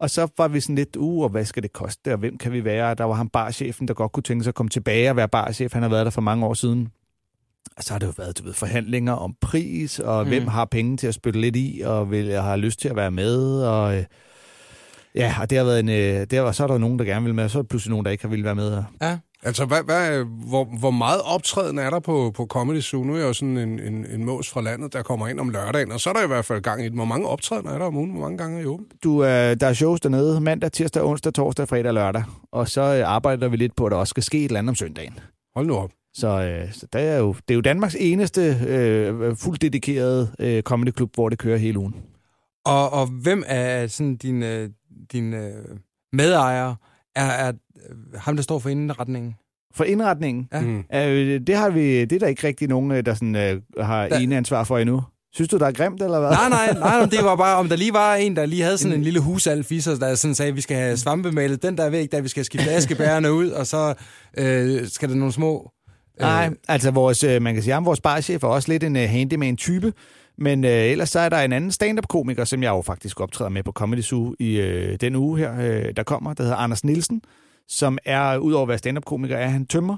Og 0.00 0.10
så 0.10 0.28
var 0.38 0.48
vi 0.48 0.60
sådan 0.60 0.76
lidt, 0.76 0.96
uh, 0.96 1.22
og 1.22 1.28
hvad 1.28 1.44
skal 1.44 1.62
det 1.62 1.72
koste, 1.72 2.12
og 2.12 2.18
hvem 2.18 2.38
kan 2.38 2.52
vi 2.52 2.64
være? 2.64 2.94
Der 2.94 3.04
var 3.04 3.14
ham 3.14 3.28
barchefen, 3.28 3.88
der 3.88 3.94
godt 3.94 4.12
kunne 4.12 4.22
tænke 4.22 4.44
sig 4.44 4.50
at 4.50 4.54
komme 4.54 4.70
tilbage 4.70 5.10
og 5.10 5.16
være 5.16 5.28
barchef. 5.28 5.72
Han 5.72 5.82
har 5.82 5.90
været 5.90 6.04
der 6.04 6.10
for 6.10 6.20
mange 6.20 6.46
år 6.46 6.54
siden. 6.54 6.88
Og 7.76 7.82
så 7.84 7.92
har 7.92 7.98
det 7.98 8.06
jo 8.06 8.12
været 8.16 8.38
du 8.38 8.44
ved, 8.44 8.52
forhandlinger 8.52 9.12
om 9.12 9.34
pris, 9.40 9.98
og 9.98 10.22
mm. 10.24 10.28
hvem 10.28 10.46
har 10.46 10.64
penge 10.64 10.96
til 10.96 11.06
at 11.06 11.14
spytte 11.14 11.40
lidt 11.40 11.56
i, 11.56 11.82
og 11.84 12.10
vil, 12.10 12.32
har 12.32 12.56
lyst 12.56 12.80
til 12.80 12.88
at 12.88 12.96
være 12.96 13.10
med, 13.10 13.62
og... 13.62 13.96
Øh, 13.96 14.04
Ja, 15.14 15.34
og 15.40 15.50
det 15.50 15.58
har 15.58 15.64
været 15.64 15.80
en, 15.80 15.88
øh, 15.88 16.26
der 16.30 16.40
var, 16.40 16.52
så 16.52 16.62
er 16.62 16.66
der 16.66 16.78
nogen, 16.78 16.98
der 16.98 17.04
gerne 17.04 17.24
vil 17.24 17.34
med, 17.34 17.44
og 17.44 17.50
så 17.50 17.58
er 17.58 17.62
der 17.62 17.68
pludselig 17.68 17.90
nogen, 17.90 18.04
der 18.04 18.10
ikke 18.10 18.24
har 18.24 18.28
ville 18.28 18.44
være 18.44 18.54
med. 18.54 18.82
Ja. 19.02 19.18
Altså, 19.42 19.64
hvad, 19.64 19.82
hvad, 19.84 20.24
hvor, 20.24 20.78
hvor 20.78 20.90
meget 20.90 21.20
optræden 21.24 21.78
er 21.78 21.90
der 21.90 22.00
på, 22.00 22.32
på 22.34 22.46
Comedy 22.46 22.80
Zoo? 22.80 23.04
Nu 23.04 23.14
er 23.14 23.18
jeg 23.18 23.26
jo 23.26 23.32
sådan 23.32 23.56
en, 23.56 23.80
en, 23.80 24.06
en 24.14 24.24
mås 24.24 24.48
fra 24.48 24.60
landet, 24.60 24.92
der 24.92 25.02
kommer 25.02 25.28
ind 25.28 25.40
om 25.40 25.48
lørdagen, 25.50 25.92
og 25.92 26.00
så 26.00 26.10
er 26.10 26.14
der 26.14 26.24
i 26.24 26.26
hvert 26.26 26.44
fald 26.44 26.60
gang 26.62 26.84
i 26.84 26.88
den. 26.88 26.94
Hvor 26.94 27.04
mange 27.04 27.26
optræden 27.26 27.66
er 27.66 27.78
der 27.78 27.84
om 27.84 27.96
ugen? 27.96 28.10
Hvor 28.10 28.20
mange 28.20 28.38
gange 28.38 28.58
er 28.58 28.62
I 28.62 28.66
åben? 28.66 28.86
Du, 29.04 29.24
øh, 29.24 29.28
der 29.60 29.66
er 29.66 29.72
shows 29.72 30.00
dernede 30.00 30.40
mandag, 30.40 30.72
tirsdag, 30.72 31.02
onsdag, 31.02 31.34
torsdag, 31.34 31.68
fredag 31.68 31.86
og 31.86 31.94
lørdag. 31.94 32.24
Og 32.52 32.68
så 32.68 32.80
øh, 32.80 33.08
arbejder 33.08 33.48
vi 33.48 33.56
lidt 33.56 33.76
på, 33.76 33.86
at 33.86 33.92
der 33.92 33.98
også 33.98 34.10
skal 34.10 34.22
ske 34.22 34.38
et 34.38 34.44
eller 34.44 34.58
andet 34.58 34.68
om 34.68 34.74
søndagen. 34.74 35.18
Hold 35.54 35.66
nu 35.66 35.76
op. 35.76 35.90
Så, 36.14 36.28
øh, 36.42 36.72
så 36.72 36.86
det, 36.92 37.00
er 37.00 37.16
jo, 37.18 37.32
det 37.32 37.50
er 37.50 37.54
jo 37.54 37.60
Danmarks 37.60 37.96
eneste 38.00 38.40
øh, 38.68 39.36
fuldt 39.36 39.62
dedikerede 39.62 40.32
øh, 40.38 40.62
comedyklub, 40.62 41.14
hvor 41.14 41.28
det 41.28 41.38
kører 41.38 41.56
hele 41.58 41.78
ugen. 41.78 41.94
Og, 42.64 42.92
og 42.92 43.06
hvem 43.06 43.42
er 43.46 43.86
sådan 43.86 44.16
dine, 44.16 44.70
dine 45.12 45.52
medejere? 46.12 46.76
Er, 47.16 47.24
er 47.24 47.52
ham, 48.18 48.36
der 48.36 48.42
står 48.42 48.58
for 48.58 48.68
indretningen? 48.68 49.34
For 49.74 49.84
indretningen? 49.84 50.48
Ja. 50.52 50.60
Mm. 50.60 50.84
Øh, 50.94 51.40
det, 51.46 51.56
har 51.56 51.70
vi, 51.70 52.04
det 52.04 52.12
er 52.12 52.18
der 52.18 52.26
ikke 52.26 52.46
rigtig 52.46 52.68
nogen, 52.68 52.90
øh, 52.90 53.06
der 53.06 53.14
sådan, 53.14 53.36
øh, 53.36 53.60
har 53.80 54.08
Der- 54.08 54.18
ene 54.18 54.36
ansvar 54.36 54.64
for 54.64 54.78
endnu. 54.78 55.02
Synes 55.34 55.48
du, 55.48 55.58
der 55.58 55.66
er 55.66 55.72
grimt, 55.72 56.02
eller 56.02 56.18
hvad? 56.20 56.30
Nej, 56.30 56.48
nej, 56.48 56.72
nej, 56.72 56.98
nej, 56.98 57.06
det 57.08 57.18
var 57.24 57.36
bare, 57.36 57.56
om 57.56 57.68
der 57.68 57.76
lige 57.76 57.92
var 57.92 58.14
en, 58.14 58.36
der 58.36 58.46
lige 58.46 58.62
havde 58.62 58.78
sådan 58.78 58.96
en 58.96 59.02
lille 59.02 59.20
husalf 59.20 59.72
i 59.72 59.80
sig, 59.80 60.00
der 60.00 60.14
sådan 60.14 60.34
sagde, 60.34 60.48
at 60.50 60.56
vi 60.56 60.60
skal 60.60 60.76
have 60.76 60.96
svampemalet 60.96 61.62
den 61.62 61.78
der 61.78 61.90
væg, 61.90 62.12
der 62.12 62.20
vi 62.20 62.28
skal 62.28 62.44
skifte 62.44 62.70
askebærerne 62.70 63.32
ud, 63.32 63.50
og 63.50 63.66
så 63.66 63.94
øh, 64.38 64.86
skal 64.88 65.08
der 65.08 65.14
nogle 65.14 65.32
små... 65.32 65.70
Øh, 66.20 66.26
Nej, 66.26 66.50
altså 66.68 66.90
vores, 66.90 67.24
øh, 67.24 67.42
man 67.42 67.54
kan 67.54 67.62
sige, 67.62 67.74
at 67.74 67.84
vores 67.84 68.00
barchef 68.00 68.42
er 68.42 68.48
også 68.48 68.72
lidt 68.72 68.84
en 68.84 68.96
øh, 68.96 69.02
uh, 69.02 69.08
handyman-type, 69.08 69.92
men 70.38 70.64
øh, 70.64 70.70
ellers 70.70 71.08
så 71.08 71.20
er 71.20 71.28
der 71.28 71.38
en 71.38 71.52
anden 71.52 71.72
stand-up-komiker, 71.72 72.44
som 72.44 72.62
jeg 72.62 72.70
jo 72.70 72.82
faktisk 72.82 73.20
optræder 73.20 73.50
med 73.50 73.62
på 73.62 73.72
Comedy 73.72 74.00
Zoo 74.00 74.34
i 74.38 74.60
øh, 74.60 75.00
den 75.00 75.16
uge 75.16 75.38
her, 75.38 75.60
øh, 75.60 75.96
der 75.96 76.02
kommer, 76.02 76.34
der 76.34 76.42
hedder 76.42 76.56
Anders 76.56 76.84
Nielsen, 76.84 77.22
som 77.68 77.98
er, 78.04 78.36
udover 78.36 78.62
at 78.62 78.68
være 78.68 78.78
stand-up-komiker, 78.78 79.36
er 79.36 79.48
han 79.48 79.66
tømmer, 79.66 79.96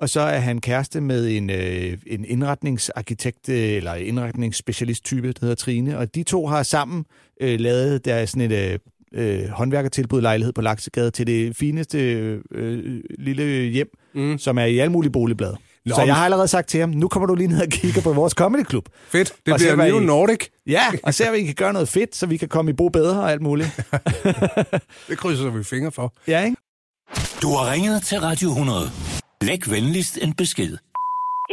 og 0.00 0.08
så 0.08 0.20
er 0.20 0.38
han 0.38 0.60
kæreste 0.60 1.00
med 1.00 1.28
en, 1.28 1.50
øh, 1.50 1.98
en 2.06 2.24
indretningsarkitekt, 2.24 3.48
øh, 3.48 3.56
eller 3.56 3.94
indretningsspecialist-type, 3.94 5.32
der 5.32 5.38
hedder 5.40 5.54
Trine, 5.54 5.98
og 5.98 6.14
de 6.14 6.22
to 6.22 6.46
har 6.46 6.62
sammen 6.62 7.04
øh, 7.40 7.60
lavet 7.60 8.04
der 8.04 8.26
sådan 8.26 8.50
et 8.50 8.72
øh, 8.72 8.78
øh, 9.12 9.48
håndværkertilbud 9.48 10.20
lejlighed 10.20 10.52
på 10.52 10.60
Laksegade 10.60 11.10
til 11.10 11.26
det 11.26 11.56
fineste 11.56 12.12
øh, 12.12 12.40
øh 12.50 13.00
lille 13.18 13.44
hjem, 13.44 13.90
mm. 14.14 14.38
som 14.38 14.58
er 14.58 14.64
i 14.64 14.78
alle 14.78 14.92
mulige 14.92 15.12
boligblade. 15.12 15.56
Nå, 15.84 15.94
Så 15.94 16.02
jeg 16.02 16.14
har 16.16 16.24
allerede 16.24 16.48
sagt 16.48 16.68
til 16.68 16.80
ham, 16.80 16.88
nu 16.90 17.08
kommer 17.08 17.26
du 17.26 17.34
lige 17.34 17.48
ned 17.48 17.60
og 17.66 17.68
kigger 17.72 18.02
på 18.02 18.12
vores 18.12 18.32
comedyklub. 18.32 18.86
Fedt. 19.14 19.28
Det 19.46 19.52
Og 19.52 19.58
bliver 19.58 19.76
var 19.76 19.86
New 19.86 20.00
I- 20.00 20.04
Nordic. 20.04 20.42
Ja, 20.66 20.84
og 21.06 21.14
ser, 21.14 21.28
hvad 21.30 21.38
I 21.38 21.44
kan 21.44 21.54
gøre 21.54 21.72
noget 21.72 21.88
fedt, 21.88 22.14
så 22.16 22.26
vi 22.26 22.36
kan 22.36 22.48
komme 22.48 22.70
i 22.70 22.74
bo 22.80 22.88
bedre 22.88 23.20
og 23.24 23.30
alt 23.32 23.42
muligt. 23.48 23.70
Det 25.08 25.16
krydser 25.22 25.50
vi 25.58 25.64
fingre 25.74 25.92
for. 25.98 26.06
Ja, 26.32 26.38
ikke? 26.48 26.56
Du 27.42 27.48
har 27.56 27.64
ringet 27.72 27.96
til 28.08 28.18
Radio 28.28 28.48
100. 28.48 28.86
Læg 29.48 29.60
venligst 29.74 30.14
en 30.24 30.32
besked. 30.42 30.72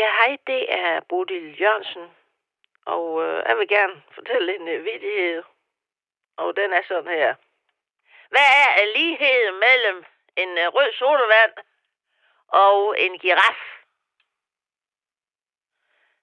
Ja, 0.01 0.10
hej, 0.19 0.31
det 0.51 0.62
er 0.83 0.92
Bodil 1.10 1.45
Jørgensen, 1.62 2.06
og 2.95 3.06
øh, 3.25 3.36
jeg 3.50 3.56
vil 3.60 3.68
gerne 3.77 3.95
fortælle 4.18 4.48
en 4.57 4.65
øh, 4.74 4.77
vidighed, 4.88 5.39
og 6.42 6.48
den 6.60 6.69
er 6.77 6.83
sådan 6.92 7.12
her. 7.21 7.31
Hvad 8.33 8.50
er 8.80 8.86
ligheden 8.98 9.56
mellem 9.68 9.98
en 10.44 10.51
øh, 10.63 10.68
rød 10.77 10.89
sodavand 11.00 11.53
og 12.65 12.77
en 13.05 13.13
giraf? 13.23 13.59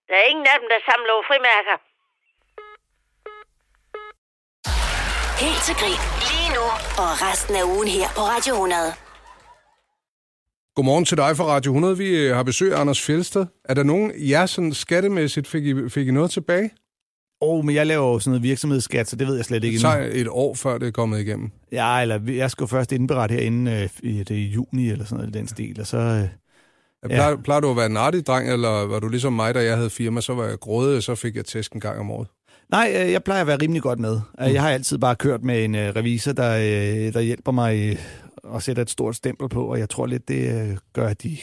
Der 0.09 0.15
er 0.21 0.27
ingen 0.33 0.47
af 0.53 0.57
dem, 0.61 0.69
der 0.73 0.81
samler 0.89 1.15
frimærker. 1.31 1.77
Helt 5.45 5.63
til 5.67 5.75
grin. 5.81 6.01
Lige 6.31 6.51
nu 6.57 6.65
og 7.03 7.11
resten 7.27 7.55
af 7.61 7.65
ugen 7.75 7.89
her 7.97 8.09
på 8.17 8.23
Radio 8.33 8.53
100. 8.55 9.05
Godmorgen 10.77 11.05
til 11.05 11.17
dig 11.17 11.37
fra 11.37 11.45
Radio 11.45 11.71
100. 11.71 11.99
Vi 11.99 12.09
øh, 12.27 12.37
har 12.37 12.43
besøg 12.43 12.73
af 12.73 12.81
Anders 12.81 13.03
Fjeldsted. 13.07 13.47
Er 13.65 13.75
der 13.75 13.83
nogen, 13.83 14.13
jer 14.31 14.47
sådan 14.47 14.73
skattemæssigt, 14.73 15.47
fik 15.49 15.67
I, 15.67 15.89
fik 15.89 16.09
I 16.09 16.11
noget 16.11 16.31
tilbage? 16.31 16.71
Åh, 17.41 17.59
oh, 17.59 17.65
men 17.65 17.75
jeg 17.75 17.87
laver 17.87 18.13
jo 18.13 18.19
sådan 18.19 18.31
noget 18.31 18.43
virksomhedsskat, 18.43 19.09
så 19.09 19.17
det 19.17 19.27
ved 19.27 19.37
jeg 19.37 19.45
slet 19.45 19.65
ikke 19.65 19.77
endnu. 19.77 19.91
tager 19.91 20.09
et 20.13 20.29
år, 20.29 20.55
før 20.55 20.79
det 20.79 20.89
er 20.89 20.93
kommet 20.93 21.21
igennem. 21.21 21.51
Ja, 21.73 22.01
eller 22.01 22.21
jeg 22.33 22.51
skal 22.51 22.63
jo 22.63 22.67
først 22.67 22.93
indberette 22.93 23.33
herinde 23.33 23.73
øh, 23.73 23.89
i, 24.11 24.19
det 24.23 24.31
i 24.35 24.47
juni 24.49 24.91
eller 24.91 25.05
sådan 25.05 25.19
noget 25.19 25.35
den 25.35 25.49
stil, 25.49 25.81
og 25.81 25.87
så... 25.87 25.97
Øh, 25.99 26.29
Jeg 27.03 27.11
plejer, 27.11 27.37
plejer 27.37 27.61
du 27.61 27.71
at 27.71 27.77
være 27.77 27.87
en 27.87 27.97
artig 27.97 28.27
dreng, 28.27 28.53
eller 28.53 28.69
var 28.87 28.99
du 29.01 29.09
ligesom 29.09 29.33
mig, 29.33 29.55
da 29.55 29.65
jeg 29.65 29.77
havde 29.77 29.91
firma, 29.91 30.21
så 30.21 30.35
var 30.35 30.45
jeg 30.45 30.59
grådig, 30.59 30.97
og 30.97 31.03
så 31.03 31.15
fik 31.15 31.37
jeg 31.37 31.45
tæsk 31.45 31.73
en 31.73 31.81
gang 31.81 31.99
om 32.01 32.11
året? 32.11 32.29
nej, 32.71 32.93
øh, 33.05 33.13
jeg 33.13 33.25
plejer 33.25 33.41
at 33.41 33.47
være 33.47 33.57
rimelig 33.63 33.83
godt 33.83 33.99
med. 33.99 34.21
Mm. 34.39 34.45
Jeg 34.45 34.63
har 34.63 34.71
altid 34.71 34.99
bare 34.99 35.17
kørt 35.17 35.43
med 35.43 35.65
en 35.65 35.75
øh, 35.75 35.97
revisor, 35.97 36.33
der, 36.33 36.57
øh, 36.57 37.13
der 37.13 37.21
hjælper 37.21 37.53
mig 37.53 37.89
øh, 37.91 37.97
og 38.45 38.63
sætter 38.63 38.83
et 38.83 38.91
stort 38.91 39.17
stempel 39.17 39.49
på, 39.49 39.65
og 39.67 39.79
jeg 39.79 39.89
tror 39.91 40.07
lidt, 40.07 40.29
det 40.29 40.71
øh, 40.71 40.77
gør, 40.93 41.09
at 41.09 41.23
de... 41.23 41.37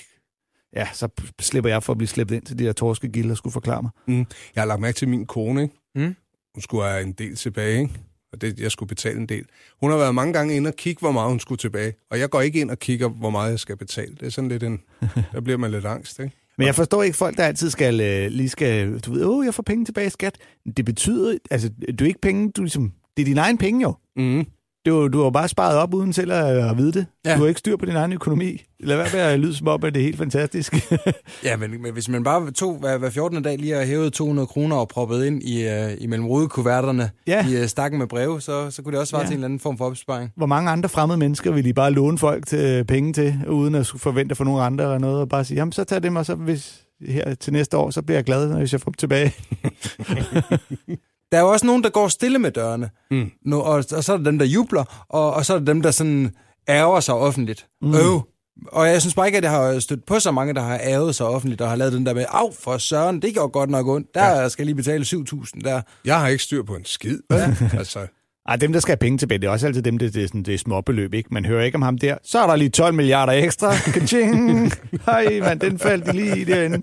Ja, 0.76 0.88
så 0.94 1.08
slipper 1.42 1.70
jeg 1.70 1.84
for 1.84 1.94
at 1.94 1.98
blive 1.98 2.08
slæbt 2.08 2.32
ind 2.32 2.44
til 2.44 2.60
de 2.60 2.66
der 2.66 2.74
torskegilder 2.74 3.32
og 3.32 3.38
skulle 3.38 3.54
forklare 3.54 3.82
mig. 3.82 3.92
Mm. 4.08 4.26
Jeg 4.56 4.62
har 4.62 4.66
lagt 4.66 4.82
mærke 4.82 4.96
til 4.96 5.08
min 5.08 5.26
kone, 5.26 5.62
ikke? 5.62 5.76
Mm. 5.96 6.16
Hun 6.56 6.62
skulle 6.62 6.84
have 6.84 7.04
en 7.04 7.12
del 7.12 7.36
tilbage, 7.36 7.82
ikke? 7.82 7.94
Og 8.34 8.42
det, 8.42 8.60
jeg 8.60 8.72
skulle 8.72 8.88
betale 8.88 9.20
en 9.20 9.26
del. 9.26 9.46
Hun 9.82 9.92
har 9.92 9.98
været 9.98 10.16
mange 10.16 10.34
gange 10.34 10.56
inde 10.56 10.68
og 10.68 10.76
kigge, 10.76 11.00
hvor 11.00 11.12
meget 11.12 11.30
hun 11.30 11.40
skulle 11.40 11.60
tilbage. 11.60 11.94
Og 12.10 12.20
jeg 12.20 12.30
går 12.30 12.42
ikke 12.42 12.62
ind 12.62 12.72
og 12.72 12.80
kigger, 12.80 13.10
hvor 13.10 13.30
meget 13.30 13.52
jeg 13.52 13.60
skal 13.60 13.78
betale. 13.78 14.16
Det 14.16 14.26
er 14.26 14.30
sådan 14.30 14.50
lidt 14.50 14.64
en... 14.64 14.82
Der 15.34 15.42
bliver 15.42 15.58
man 15.58 15.72
lidt 15.72 15.86
angst, 15.86 16.20
ikke? 16.20 16.36
Men 16.58 16.68
jeg 16.68 16.76
forstår 16.76 17.04
ikke 17.04 17.18
folk, 17.18 17.38
der 17.38 17.44
altid 17.44 17.70
skal, 17.70 18.02
øh, 18.02 18.32
lige 18.32 18.50
skal, 18.50 19.00
du 19.00 19.14
ved, 19.14 19.26
åh, 19.26 19.46
jeg 19.46 19.54
får 19.54 19.64
penge 19.64 19.86
tilbage 19.86 20.08
i 20.08 20.10
skat. 20.10 20.38
Det 20.78 20.86
betyder, 20.86 21.38
altså, 21.52 21.70
det 21.88 22.02
er 22.02 22.06
ikke 22.06 22.22
penge, 22.22 22.52
du 22.52 22.62
ligesom, 22.62 22.94
det 23.18 23.24
er 23.24 23.26
dine 23.26 23.42
egne 23.42 23.58
penge 23.58 23.82
jo. 23.82 23.96
Mm. 24.16 24.46
Det 24.86 24.94
var, 24.94 25.08
du 25.08 25.24
har 25.24 25.30
bare 25.30 25.48
sparet 25.48 25.78
op 25.78 25.94
uden 25.94 26.14
selv 26.14 26.32
at, 26.32 26.70
at 26.70 26.78
vide 26.78 26.92
det. 26.92 27.06
Ja. 27.26 27.36
Du 27.36 27.40
har 27.42 27.48
ikke 27.48 27.60
styr 27.60 27.78
på 27.78 27.86
din 27.86 27.96
egen 27.96 28.14
økonomi. 28.14 28.62
Lad 28.80 28.98
være 28.98 29.08
med 29.14 29.20
at 29.20 29.40
lyde 29.40 29.56
som 29.56 29.68
om, 29.68 29.84
at 29.84 29.94
det 29.94 30.00
er 30.00 30.04
helt 30.04 30.18
fantastisk. 30.18 30.76
Ja, 31.44 31.58
men, 31.58 31.82
men 31.82 31.94
hvis 31.94 32.10
man 32.10 32.24
bare 32.24 32.52
tog 32.52 32.78
hver, 32.80 32.98
hver 32.98 33.10
14. 33.10 33.44
dag 33.44 33.58
lige 33.58 33.78
og 33.78 33.86
hævet 33.86 34.14
200 34.14 34.48
kroner 34.48 34.76
og 34.76 34.88
proppet 34.88 35.26
ind 35.26 35.44
i, 35.44 35.68
uh, 35.68 35.92
imellem 36.04 36.28
rodekuverterne 36.28 37.10
Ja. 37.28 37.48
i 37.48 37.62
uh, 37.62 37.66
stakken 37.68 38.00
med 38.00 38.08
breve, 38.08 38.42
så, 38.42 38.72
så 38.72 38.82
kunne 38.82 38.92
det 38.92 39.00
også 39.00 39.12
svare 39.12 39.22
ja. 39.22 39.28
Til 39.28 39.34
en 39.34 39.38
eller 39.38 39.46
anden 39.46 39.60
form 39.60 39.78
for 39.78 39.86
opsparing. 39.86 40.32
Hvor 40.36 40.46
mange 40.46 40.72
andre 40.72 40.90
fremmede 40.90 41.18
mennesker 41.18 41.52
vil 41.52 41.66
I 41.66 41.74
bare 41.74 41.92
låne 41.92 42.18
folk 42.18 42.48
til 42.48 42.84
penge 42.86 43.14
til, 43.14 43.36
uden 43.50 43.76
at 43.76 43.86
skulle 43.86 44.02
forvente 44.02 44.36
få 44.36 44.44
nogle 44.44 44.62
andre 44.64 44.84
eller 44.84 44.98
noget, 44.98 45.20
og 45.22 45.30
bare 45.30 45.46
sige, 45.46 45.58
jamen 45.58 45.72
så 45.72 45.84
tag 45.84 46.04
dem, 46.04 46.16
og 46.16 46.26
så 46.26 46.36
hvis 46.36 46.82
her 47.08 47.34
til 47.36 47.54
næste 47.54 47.78
år, 47.78 47.90
så 47.90 48.02
bliver 48.02 48.18
jeg 48.18 48.26
glad, 48.26 48.58
hvis 48.58 48.72
jeg 48.74 48.82
får 48.82 48.92
dem 48.92 48.94
tilbage. 48.94 49.34
Der 51.32 51.38
er 51.38 51.42
jo 51.42 51.48
også 51.50 51.66
nogen, 51.66 51.84
der 51.84 51.90
går 51.90 52.08
stille 52.08 52.40
med 52.40 52.52
dørene, 52.52 52.90
Mm. 53.12 53.32
nu, 53.46 53.60
og, 53.62 53.84
og 53.94 54.04
så 54.04 54.14
er 54.14 54.18
der 54.18 54.24
dem, 54.24 54.40
der 54.40 54.46
jubler, 54.46 55.06
og, 55.10 55.34
og 55.34 55.46
så 55.46 55.54
er 55.54 55.58
der 55.58 55.66
dem, 55.66 55.82
der 55.82 55.92
sådan 55.92 56.36
ærger 56.70 57.00
sig 57.00 57.16
offentligt. 57.16 57.68
Mm. 57.82 57.94
Øv. 57.96 58.22
Og 58.68 58.88
jeg 58.88 59.02
synes 59.02 59.16
bare 59.16 59.26
ikke, 59.28 59.38
at 59.38 59.44
jeg 59.44 59.52
har 59.52 59.80
stødt 59.80 60.06
på 60.06 60.20
så 60.20 60.32
mange, 60.32 60.54
der 60.54 60.62
har 60.62 60.80
ærget 60.84 61.16
sig 61.16 61.26
offentligt, 61.26 61.62
og 61.62 61.70
har 61.70 61.76
lavet 61.76 61.94
den 61.94 62.06
der 62.06 62.14
med, 62.14 62.26
af 62.30 62.54
for 62.60 62.78
søren, 62.78 63.22
det 63.22 63.34
gjorde 63.34 63.50
godt 63.50 63.70
nok 63.70 63.88
ondt. 63.88 64.08
Der 64.16 64.26
ja. 64.42 64.50
skal 64.50 64.64
jeg 64.64 64.66
lige 64.66 64.76
betale 64.76 65.04
7.000 65.06 65.62
der. 65.64 65.82
Jeg 66.06 66.20
har 66.20 66.28
ikke 66.28 66.44
styr 66.44 66.64
på 66.64 66.76
en 66.76 66.86
skid. 66.86 67.20
Ja. 67.32 67.56
altså, 67.78 68.08
Ej, 68.52 68.56
dem, 68.56 68.74
der 68.74 68.80
skal 68.80 68.92
have 68.92 68.98
penge 68.98 69.18
tilbage, 69.18 69.40
det 69.40 69.48
er 69.48 69.52
også 69.52 69.68
altid 69.68 69.82
dem, 69.82 69.98
det, 69.98 70.14
det, 70.14 70.24
er, 70.24 70.28
sådan, 70.28 70.44
det 70.44 70.54
er 70.54 70.58
småbeløb, 70.58 71.14
ikke? 71.14 71.30
Man 71.32 71.46
hører 71.46 71.64
ikke 71.64 71.76
om 71.76 71.82
ham 71.82 71.98
der. 71.98 72.16
Så 72.24 72.40
er 72.40 72.48
der 72.48 72.56
lige 72.56 72.70
12 72.70 72.94
milliarder 72.94 73.34
ekstra. 73.34 73.74
Kaching! 73.94 74.72
Hej, 75.06 75.40
mand, 75.40 75.60
den 75.60 75.80
faldt 75.80 76.16
lige 76.16 76.40
i 76.40 76.44
derinde. 76.44 76.82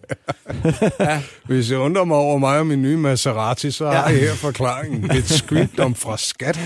Hvis 1.49 1.71
jeg 1.71 1.79
undrer 1.79 2.05
mig 2.05 2.17
over 2.17 2.39
mig 2.39 2.59
og 2.59 2.67
min 2.67 2.83
nye 2.83 2.97
Maserati, 2.97 3.71
så 3.71 3.91
har 3.91 4.09
jeg 4.09 4.21
her 4.21 4.35
forklaringen. 4.35 5.11
Et 5.11 5.25
squidom 5.25 5.95
fra 5.95 6.17
skat. 6.17 6.61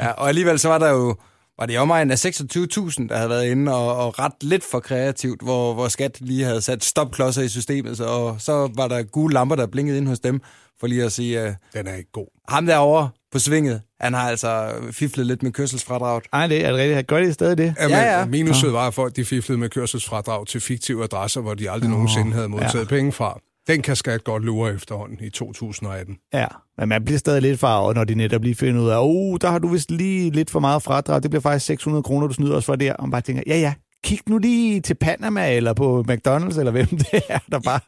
Ja, 0.00 0.10
og 0.10 0.28
alligevel 0.28 0.58
så 0.58 0.68
var 0.68 0.78
der 0.78 0.90
jo 0.90 1.16
var 1.58 1.66
det 1.66 1.74
i 1.74 1.76
omegnen 1.76 2.10
af 2.10 2.24
26.000, 2.26 3.08
der 3.08 3.16
havde 3.16 3.28
været 3.30 3.46
inde 3.46 3.74
og, 3.74 3.96
og 4.06 4.18
ret 4.18 4.32
lidt 4.42 4.64
for 4.70 4.80
kreativt, 4.80 5.42
hvor, 5.42 5.74
hvor 5.74 5.88
skat 5.88 6.16
lige 6.20 6.44
havde 6.44 6.60
sat 6.60 6.84
stopklodser 6.84 7.42
i 7.42 7.48
systemet, 7.48 7.96
så, 7.96 8.04
og 8.04 8.36
så 8.38 8.70
var 8.74 8.88
der 8.88 9.02
gule 9.02 9.34
lamper, 9.34 9.56
der 9.56 9.66
blinkede 9.66 9.98
ind 9.98 10.08
hos 10.08 10.20
dem, 10.20 10.40
for 10.80 10.86
lige 10.86 11.04
at 11.04 11.12
sige, 11.12 11.42
uh, 11.44 11.48
Den 11.74 11.86
er 11.86 11.94
ikke 11.94 12.10
god. 12.12 12.26
ham 12.48 12.66
derovre 12.66 13.08
på 13.32 13.38
svinget, 13.38 13.80
han 14.00 14.14
har 14.14 14.28
altså 14.30 14.72
fiflet 14.92 15.26
lidt 15.26 15.42
med 15.42 15.52
kørselsfradraget. 15.52 16.24
Ej, 16.32 16.46
det 16.46 16.64
er 16.64 16.70
det 16.70 16.80
rigtigt. 16.80 17.06
Gør 17.06 17.18
de 17.20 17.32
stadig 17.32 17.58
det? 17.58 17.74
Jamen, 17.80 17.90
Ja, 17.96 18.18
ja. 18.18 18.26
Minuset 18.26 18.72
var, 18.72 18.86
at 18.86 18.94
folk 18.94 19.16
de 19.16 19.24
fiflede 19.24 19.58
med 19.58 19.68
kørselsfradrag 19.68 20.46
til 20.46 20.60
fiktive 20.60 21.04
adresser, 21.04 21.40
hvor 21.40 21.54
de 21.54 21.70
aldrig 21.70 21.90
nogensinde 21.90 22.32
havde 22.32 22.48
modtaget 22.48 22.88
penge 22.88 23.12
fra. 23.12 23.40
Den 23.66 23.82
kan 23.82 23.96
skat 23.96 24.24
godt 24.24 24.44
lure 24.44 24.74
efterhånden 24.74 25.18
i 25.20 25.30
2018. 25.30 26.16
Ja, 26.34 26.46
men 26.78 26.88
man 26.88 27.04
bliver 27.04 27.18
stadig 27.18 27.42
lidt 27.42 27.60
farvet, 27.60 27.96
når 27.96 28.04
de 28.04 28.14
netop 28.14 28.42
lige 28.42 28.54
finder 28.54 28.82
ud 28.82 28.88
af, 28.88 28.98
oh, 29.00 29.36
der 29.40 29.50
har 29.50 29.58
du 29.58 29.68
vist 29.68 29.90
lige 29.90 30.30
lidt 30.30 30.50
for 30.50 30.60
meget 30.60 30.82
fradrag. 30.82 31.22
Det 31.22 31.30
bliver 31.30 31.40
faktisk 31.40 31.66
600 31.66 32.02
kroner, 32.02 32.26
du 32.26 32.34
snyder 32.34 32.56
os 32.56 32.64
for 32.64 32.76
der. 32.76 32.92
Og 32.92 33.04
man 33.04 33.10
bare 33.10 33.20
tænker, 33.20 33.42
ja 33.46 33.58
ja, 33.58 33.74
kig 34.04 34.18
nu 34.28 34.38
lige 34.38 34.80
til 34.80 34.94
Panama 34.94 35.54
eller 35.56 35.72
på 35.72 36.04
McDonald's, 36.10 36.58
eller 36.58 36.70
hvem 36.70 36.86
det 37.12 37.22
er, 37.28 37.38
der 37.50 37.60
bare... 37.60 37.80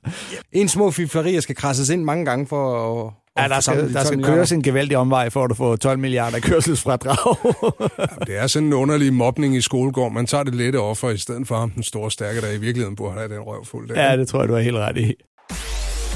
En 0.53 0.69
små 0.69 0.91
fiflerier 0.91 1.41
skal 1.41 1.55
krasses 1.55 1.91
ind 1.91 2.05
mange 2.05 2.25
gange 2.25 2.47
for 2.47 3.07
at, 3.07 3.13
Ja, 3.39 3.49
der 3.49 3.61
skal, 3.61 3.77
de 3.77 3.89
der 3.89 3.93
12 3.93 4.07
skal 4.07 4.25
køres 4.25 4.53
en 4.53 4.63
gevaldig 4.63 4.97
omvej, 4.97 5.31
for 5.31 5.45
at 5.45 5.51
du 5.51 5.55
får 5.55 5.77
12 5.77 5.99
milliarder 5.99 6.41
kørselsfradrag. 6.41 7.37
Jamen, 7.81 8.27
det 8.27 8.39
er 8.39 8.47
sådan 8.47 8.67
en 8.69 8.73
underlig 8.73 9.13
mobning 9.13 9.57
i 9.57 9.61
skolegård. 9.61 10.13
Man 10.13 10.27
tager 10.27 10.45
det 10.45 10.55
lette 10.55 10.77
offer 10.77 11.11
i 11.11 11.17
stedet 11.17 11.49
for 11.49 11.57
ham, 11.57 11.71
den 11.71 11.83
store 11.83 12.11
stærke, 12.11 12.41
der 12.41 12.51
i 12.51 12.59
virkeligheden 12.59 12.97
burde 12.97 13.15
have 13.15 13.29
den 13.29 13.41
røv 13.41 13.65
fuld. 13.65 13.91
Ja, 13.97 14.17
det 14.17 14.29
tror 14.29 14.41
jeg, 14.41 14.49
du 14.49 14.55
er 14.55 14.61
helt 14.61 14.77
ret 14.77 14.97
i. 14.97 15.15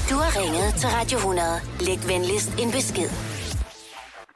Du 0.09 0.15
har 0.23 0.31
ringet 0.41 0.69
til 0.81 0.89
Radio 0.97 1.17
100. 1.17 1.41
Læg 1.87 1.99
venligst 2.11 2.49
en 2.61 2.69
besked. 2.77 3.09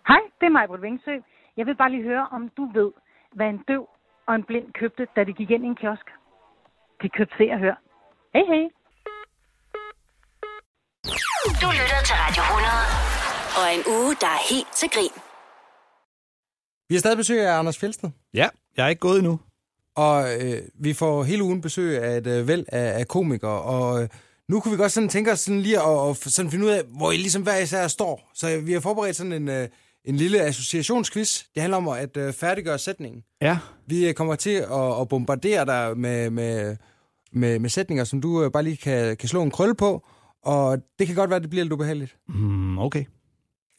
Hej, 0.10 0.22
det 0.40 0.46
er 0.50 0.54
Majbrit 0.58 0.82
Vingsø. 0.86 1.16
Jeg 1.58 1.66
vil 1.68 1.76
bare 1.82 1.92
lige 1.96 2.06
høre, 2.12 2.26
om 2.38 2.42
du 2.58 2.64
ved, 2.78 2.92
hvad 3.38 3.48
en 3.54 3.60
døv 3.70 3.84
og 4.28 4.34
en 4.40 4.44
blind 4.50 4.68
købte, 4.80 5.04
da 5.16 5.20
de 5.28 5.34
gik 5.40 5.50
ind 5.56 5.64
i 5.68 5.70
en 5.74 5.78
kiosk. 5.82 6.08
De 7.02 7.08
købte 7.18 7.34
se 7.40 7.46
og 7.56 7.60
hør. 7.66 7.76
Hej, 8.36 8.46
hej. 8.52 8.64
Du 11.64 11.68
lytter 11.80 12.02
til 12.10 12.16
Radio 12.24 12.42
100. 12.52 12.68
Og 13.60 13.66
en 13.78 13.84
uge, 13.96 14.12
der 14.24 14.32
er 14.38 14.44
helt 14.54 14.72
til 14.80 14.90
grin. 14.96 15.16
Vi 16.90 16.94
har 16.96 17.00
stadig 17.06 17.18
besøg 17.24 17.40
af 17.48 17.54
Anders 17.60 17.78
Fjeldsted. 17.80 18.10
Ja, 18.40 18.48
jeg 18.78 18.84
er 18.86 18.90
ikke 18.94 19.06
gået 19.08 19.18
endnu. 19.24 19.36
Og 19.96 20.18
øh, 20.34 20.58
vi 20.86 20.92
får 20.94 21.24
hele 21.24 21.44
ugen 21.44 21.62
besøg 21.62 21.90
af 22.04 22.18
et 22.18 22.28
øh, 22.28 22.48
væld 22.48 22.66
af, 22.72 23.00
af 23.00 23.08
komikere, 23.08 23.62
og 23.62 24.02
øh, 24.04 24.10
nu 24.50 24.60
kunne 24.60 24.72
vi 24.72 24.78
godt 24.78 24.92
sådan 24.92 25.10
tænke 25.10 25.32
os 25.32 25.40
sådan 25.40 25.62
lige 25.62 25.82
at, 25.82 26.10
at 26.10 26.18
sådan 26.18 26.52
finde 26.52 26.66
ud 26.66 26.70
af, 26.70 26.82
hvor 26.98 27.12
I 27.12 27.18
ligesom 27.18 27.42
hver 27.42 27.58
især 27.58 27.88
står. 27.88 28.32
Så 28.34 28.60
vi 28.60 28.74
har 28.74 28.80
forberedt 28.80 29.16
sådan 29.16 29.32
en, 29.34 29.50
øh, 29.50 29.68
en 30.06 30.16
lille 30.16 30.42
associationsquiz. 30.42 31.44
Det 31.56 31.62
handler 31.62 31.78
om 31.78 31.88
at 31.88 32.18
øh, 32.18 32.34
færdiggøre 32.34 32.80
sætningen. 32.80 33.24
Ja, 33.42 33.58
Vi 33.88 34.08
øh, 34.08 34.14
kommer 34.14 34.36
til 34.36 34.50
at, 34.50 35.02
at 35.02 35.08
bombardere 35.10 35.66
dig 35.66 35.98
med, 35.98 36.30
med, 36.30 36.78
med, 37.34 37.60
med 37.60 37.70
sætninger, 37.70 38.04
som 38.04 38.22
du 38.22 38.44
øh, 38.44 38.52
bare 38.52 38.64
lige 38.64 38.78
kan, 38.78 39.18
kan 39.18 39.30
slå 39.30 39.42
en 39.44 39.52
krølle 39.52 39.76
på, 39.76 40.06
og 40.44 40.78
det 41.00 41.08
kan 41.08 41.16
godt 41.16 41.30
være, 41.30 41.38
at 41.38 41.42
det 41.42 41.50
bliver 41.50 41.64
lidt 41.64 41.74
ubehageligt. 41.74 42.16
mm, 42.28 42.78
okay. 42.80 43.04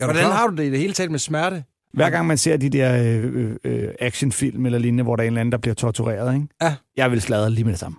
Er 0.01 0.05
Hvordan 0.05 0.23
klar? 0.25 0.33
har 0.37 0.47
du 0.47 0.57
det 0.57 0.65
i 0.65 0.71
det 0.71 0.79
hele 0.79 0.93
taget 0.93 1.11
med 1.11 1.19
smerte? 1.19 1.65
Hver 1.99 2.11
gang 2.11 2.26
man 2.26 2.38
ser 2.38 2.57
de 2.57 2.69
der 2.69 3.02
øh, 3.02 3.57
øh, 3.64 3.88
actionfilm 4.00 4.67
eller 4.67 4.78
lignende, 4.78 5.05
hvor 5.05 5.17
der 5.17 5.23
er 5.23 5.26
en 5.26 5.33
eller 5.33 5.40
anden, 5.40 5.52
der 5.52 5.59
bliver 5.59 5.75
tortureret, 5.75 6.35
ikke? 6.35 6.47
Ja. 6.62 6.75
jeg 6.97 7.11
vil 7.11 7.21
sladre 7.21 7.50
lige 7.50 7.64
med 7.64 7.73
det 7.73 7.81
samme. 7.81 7.97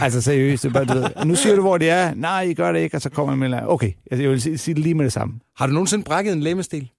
altså 0.00 0.20
seriøst, 0.22 0.62
det 0.62 0.68
er 0.68 0.72
bare, 0.72 0.84
du 0.84 0.92
ved, 0.94 1.24
nu 1.26 1.34
siger 1.34 1.56
du, 1.56 1.60
hvor 1.62 1.78
det 1.78 1.90
er. 1.90 2.14
Nej, 2.14 2.42
I 2.42 2.54
gør 2.54 2.72
det 2.72 2.80
ikke, 2.80 2.96
og 2.96 3.02
så 3.02 3.10
kommer 3.10 3.34
man 3.36 3.50
med, 3.50 3.60
okay, 3.62 3.92
jeg 4.10 4.30
vil 4.30 4.40
sige, 4.40 4.58
sige 4.58 4.74
det 4.74 4.82
lige 4.82 4.94
med 4.94 5.04
det 5.04 5.12
samme. 5.12 5.40
Har 5.56 5.66
du 5.66 5.72
nogensinde 5.72 6.04
brækket 6.04 6.32
en 6.32 6.40
lægemestil? 6.40 6.90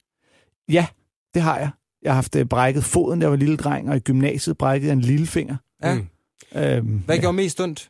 Ja, 0.71 0.85
det 1.33 1.41
har 1.41 1.57
jeg. 1.57 1.69
Jeg 2.01 2.11
har 2.11 2.15
haft 2.15 2.35
øh, 2.35 2.45
brækket 2.45 2.83
foden, 2.83 3.19
da 3.19 3.23
jeg 3.23 3.31
var 3.31 3.37
lille 3.37 3.57
dreng, 3.57 3.89
og 3.89 3.95
i 3.95 3.99
gymnasiet 3.99 4.57
brækkede 4.57 4.87
jeg 4.89 4.93
en 4.93 5.01
lillefinger. 5.01 5.55
Ja. 5.83 5.95
Mm. 5.95 6.07
Øhm, 6.55 7.01
Hvad 7.05 7.17
gjorde 7.17 7.35
mest 7.35 7.61
ondt? 7.61 7.89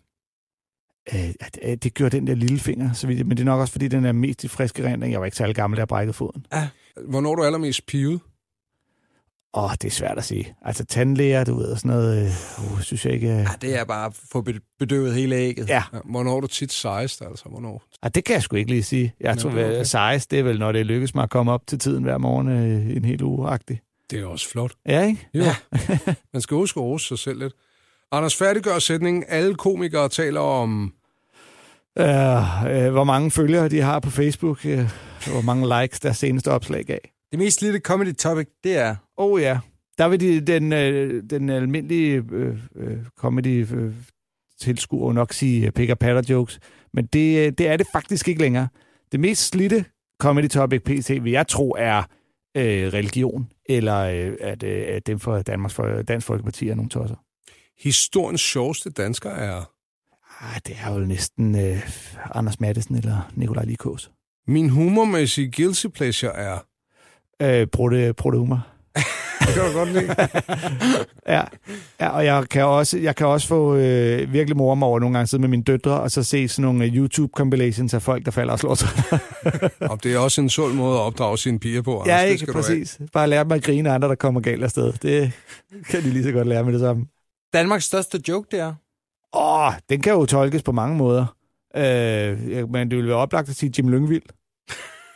Øh, 1.13 1.19
ja, 1.19 1.69
det, 1.71 1.83
det 1.83 1.93
gjorde 1.93 2.17
den 2.17 2.27
der 2.27 2.35
lillefinger, 2.35 2.93
så 2.93 3.07
vidt, 3.07 3.27
men 3.27 3.37
det 3.37 3.43
er 3.43 3.45
nok 3.45 3.59
også, 3.59 3.71
fordi 3.71 3.87
den 3.87 4.05
er 4.05 4.11
mest 4.11 4.43
i 4.43 4.47
friske 4.47 4.85
rendring. 4.87 5.11
Jeg 5.11 5.19
var 5.19 5.25
ikke 5.25 5.37
særlig 5.37 5.55
gammel, 5.55 5.77
da 5.77 5.81
jeg 5.81 5.87
brækkede 5.87 6.13
foden. 6.13 6.45
Hvornår 7.07 7.31
er 7.31 7.35
du 7.35 7.43
allermest 7.43 7.85
pivet? 7.85 8.19
Åh, 9.57 9.71
det 9.71 9.85
er 9.85 9.91
svært 9.91 10.17
at 10.17 10.23
sige. 10.23 10.55
Altså 10.61 10.85
tandlæger, 10.85 11.43
du 11.43 11.57
ved, 11.57 11.65
og 11.65 11.77
sådan 11.77 11.91
noget, 11.91 12.25
øh, 12.25 12.73
uh, 12.73 12.81
synes 12.81 13.05
jeg 13.05 13.13
ikke... 13.13 13.27
Øh, 13.27 13.37
Ja, 13.37 13.47
det 13.61 13.79
er 13.79 13.83
bare 13.85 14.05
at 14.05 14.13
få 14.31 14.45
bedøvet 14.79 15.13
hele 15.13 15.35
ægget. 15.35 15.69
ja, 15.69 15.83
Ja, 15.93 15.99
Hvornår 16.05 16.37
er 16.37 16.41
du 16.41 16.47
tit 16.47 16.71
sejest, 16.71 17.21
altså? 17.21 17.45
Hvornår? 17.49 17.83
ah, 18.01 18.11
det 18.15 18.23
kan 18.23 18.33
jeg 18.33 18.43
sgu 18.43 18.55
ikke 18.55 18.71
lige 18.71 18.83
sige. 18.83 19.13
Jeg 19.19 19.35
Nå, 19.35 19.41
tror, 19.41 19.49
okay. 19.49 19.83
sejst, 19.83 20.31
det 20.31 20.39
er 20.39 20.43
vel, 20.43 20.59
når 20.59 20.71
det 20.71 20.85
lykkes 20.85 21.15
mig 21.15 21.23
at 21.23 21.29
komme 21.29 21.51
op 21.51 21.67
til 21.67 21.79
tiden 21.79 22.03
hver 22.03 22.17
morgen 22.17 22.47
øh, 22.47 22.95
en 22.95 23.05
hel 23.05 23.23
uge 23.23 23.49
-agtig. 23.49 24.05
Det 24.11 24.19
er 24.19 24.25
også 24.25 24.49
flot. 24.49 24.71
Ja, 24.85 25.05
ikke? 25.05 25.27
Jo. 25.33 25.43
Man 26.33 26.41
skal 26.41 26.55
huske 26.55 26.79
at 26.79 26.83
rose 26.83 27.07
sig 27.07 27.19
selv 27.19 27.39
lidt. 27.39 27.53
Anders, 28.11 28.35
færdiggør 28.35 28.79
sætningen. 28.79 29.23
Alle 29.27 29.55
komikere 29.55 30.09
taler 30.09 30.39
om... 30.39 30.93
Øh, 31.99 32.05
øh, 32.67 32.91
hvor 32.91 33.03
mange 33.03 33.31
følgere 33.31 33.69
de 33.69 33.81
har 33.81 33.99
på 33.99 34.09
Facebook, 34.09 34.65
øh, 34.65 34.89
hvor 35.31 35.41
mange 35.41 35.81
likes 35.81 35.99
deres 35.99 36.17
seneste 36.17 36.51
opslag 36.51 36.85
gav. 36.85 36.99
Det 37.31 37.39
mest 37.39 37.61
lille 37.61 37.79
comedy 37.79 38.15
topic, 38.15 38.47
det 38.63 38.77
er... 38.77 38.95
Oh 39.17 39.41
ja, 39.41 39.59
der 39.97 40.07
vil 40.07 40.19
de, 40.19 40.41
den, 40.41 40.73
øh, 40.73 41.23
den 41.29 41.49
almindelige 41.49 42.23
øh, 42.31 42.57
øh, 42.75 42.97
comedy 43.17 43.67
øh, 43.75 43.93
tilskuer 44.59 45.13
nok 45.13 45.33
sige 45.33 45.65
øh, 45.65 45.71
pick 45.71 45.99
patter 45.99 46.21
jokes, 46.29 46.59
men 46.93 47.05
det, 47.05 47.47
øh, 47.47 47.51
det 47.51 47.67
er 47.67 47.77
det 47.77 47.87
faktisk 47.91 48.27
ikke 48.27 48.41
længere. 48.41 48.67
Det 49.11 49.19
mest 49.19 49.47
slidte 49.47 49.85
comedy 50.21 50.47
topic 50.49 50.81
PT, 50.81 51.23
vil 51.23 51.31
jeg 51.31 51.47
tro, 51.47 51.75
er 51.77 52.03
øh, 52.57 52.93
religion, 52.93 53.51
eller 53.69 53.97
øh, 53.97 54.37
at, 54.41 54.63
øh, 54.63 54.85
at 54.87 55.07
dem 55.07 55.19
for 55.19 55.41
Danmarks 55.41 55.73
for 55.73 56.01
Dansk 56.01 56.27
Folkeparti 56.27 56.69
er 56.69 56.75
nogle 56.75 56.89
tosser. 56.89 57.15
Historiens 57.83 58.41
sjoveste 58.41 58.89
dansker 58.89 59.29
er... 59.29 59.71
Ah, 60.39 60.59
det 60.67 60.77
er 60.83 60.93
jo 60.93 60.99
næsten 60.99 61.55
øh, 61.55 61.89
Anders 62.35 62.59
Mattesen 62.59 62.95
eller 62.95 63.31
Nikolaj 63.35 63.65
Likås. 63.65 64.11
Min 64.47 64.69
humormæssige 64.69 65.51
guilty 65.51 65.87
pleasure 65.87 66.35
er... 66.35 66.59
Øh, 67.41 67.67
Brutte, 67.67 68.13
Brutte 68.13 68.39
Humor. 68.39 68.67
Det 69.39 69.53
kan 69.55 69.65
du 69.65 69.77
godt 69.77 69.89
lide. 69.93 70.15
Ja, 71.27 71.41
ja 71.99 72.09
og 72.09 72.25
jeg 72.25 72.45
kan 72.49 72.65
også, 72.65 72.97
jeg 72.97 73.15
kan 73.15 73.27
også 73.27 73.47
få 73.47 73.75
øh, 73.75 74.33
virkelig 74.33 74.57
mor 74.57 74.83
over 74.83 74.99
nogle 74.99 75.17
gange 75.17 75.27
sidde 75.27 75.41
med 75.41 75.49
mine 75.49 75.63
døtre, 75.63 75.99
og 75.99 76.11
så 76.11 76.23
se 76.23 76.47
sådan 76.47 76.63
nogle 76.63 76.85
øh, 76.85 76.91
YouTube-compilations 76.93 77.95
af 77.95 78.01
folk, 78.01 78.25
der 78.25 78.31
falder 78.31 78.53
og 78.53 78.59
slår 78.59 78.75
sig. 78.75 78.89
Og 79.91 80.03
det 80.03 80.13
er 80.13 80.19
også 80.19 80.41
en 80.41 80.49
sund 80.49 80.73
måde 80.73 80.95
at 80.95 81.01
opdrage 81.01 81.37
sine 81.37 81.59
piger 81.59 81.81
på, 81.81 81.99
Anders. 81.99 82.07
ja, 82.07 82.21
ikke 82.21 82.53
præcis. 82.53 82.99
Bare 83.13 83.27
lære 83.27 83.43
dem 83.43 83.51
at 83.51 83.63
grine 83.63 83.89
af 83.89 83.93
andre, 83.93 84.07
der 84.07 84.15
kommer 84.15 84.41
galt 84.41 84.63
afsted. 84.63 84.93
Det 84.93 85.31
kan 85.89 86.03
de 86.03 86.09
lige 86.09 86.23
så 86.23 86.31
godt 86.31 86.47
lære 86.47 86.63
med 86.63 86.73
det 86.73 86.81
samme. 86.81 87.05
Danmarks 87.53 87.85
største 87.85 88.21
joke, 88.27 88.47
det 88.51 88.59
er... 88.59 88.73
Åh, 89.35 89.73
den 89.89 90.01
kan 90.01 90.13
jo 90.13 90.25
tolkes 90.25 90.63
på 90.63 90.71
mange 90.71 90.97
måder. 90.97 91.25
Øh, 91.75 92.69
men 92.69 92.89
det 92.89 92.97
ville 92.97 93.09
være 93.09 93.17
oplagt 93.17 93.49
at 93.49 93.55
sige 93.55 93.73
Jim 93.77 93.89
Lyngvild. 93.89 94.21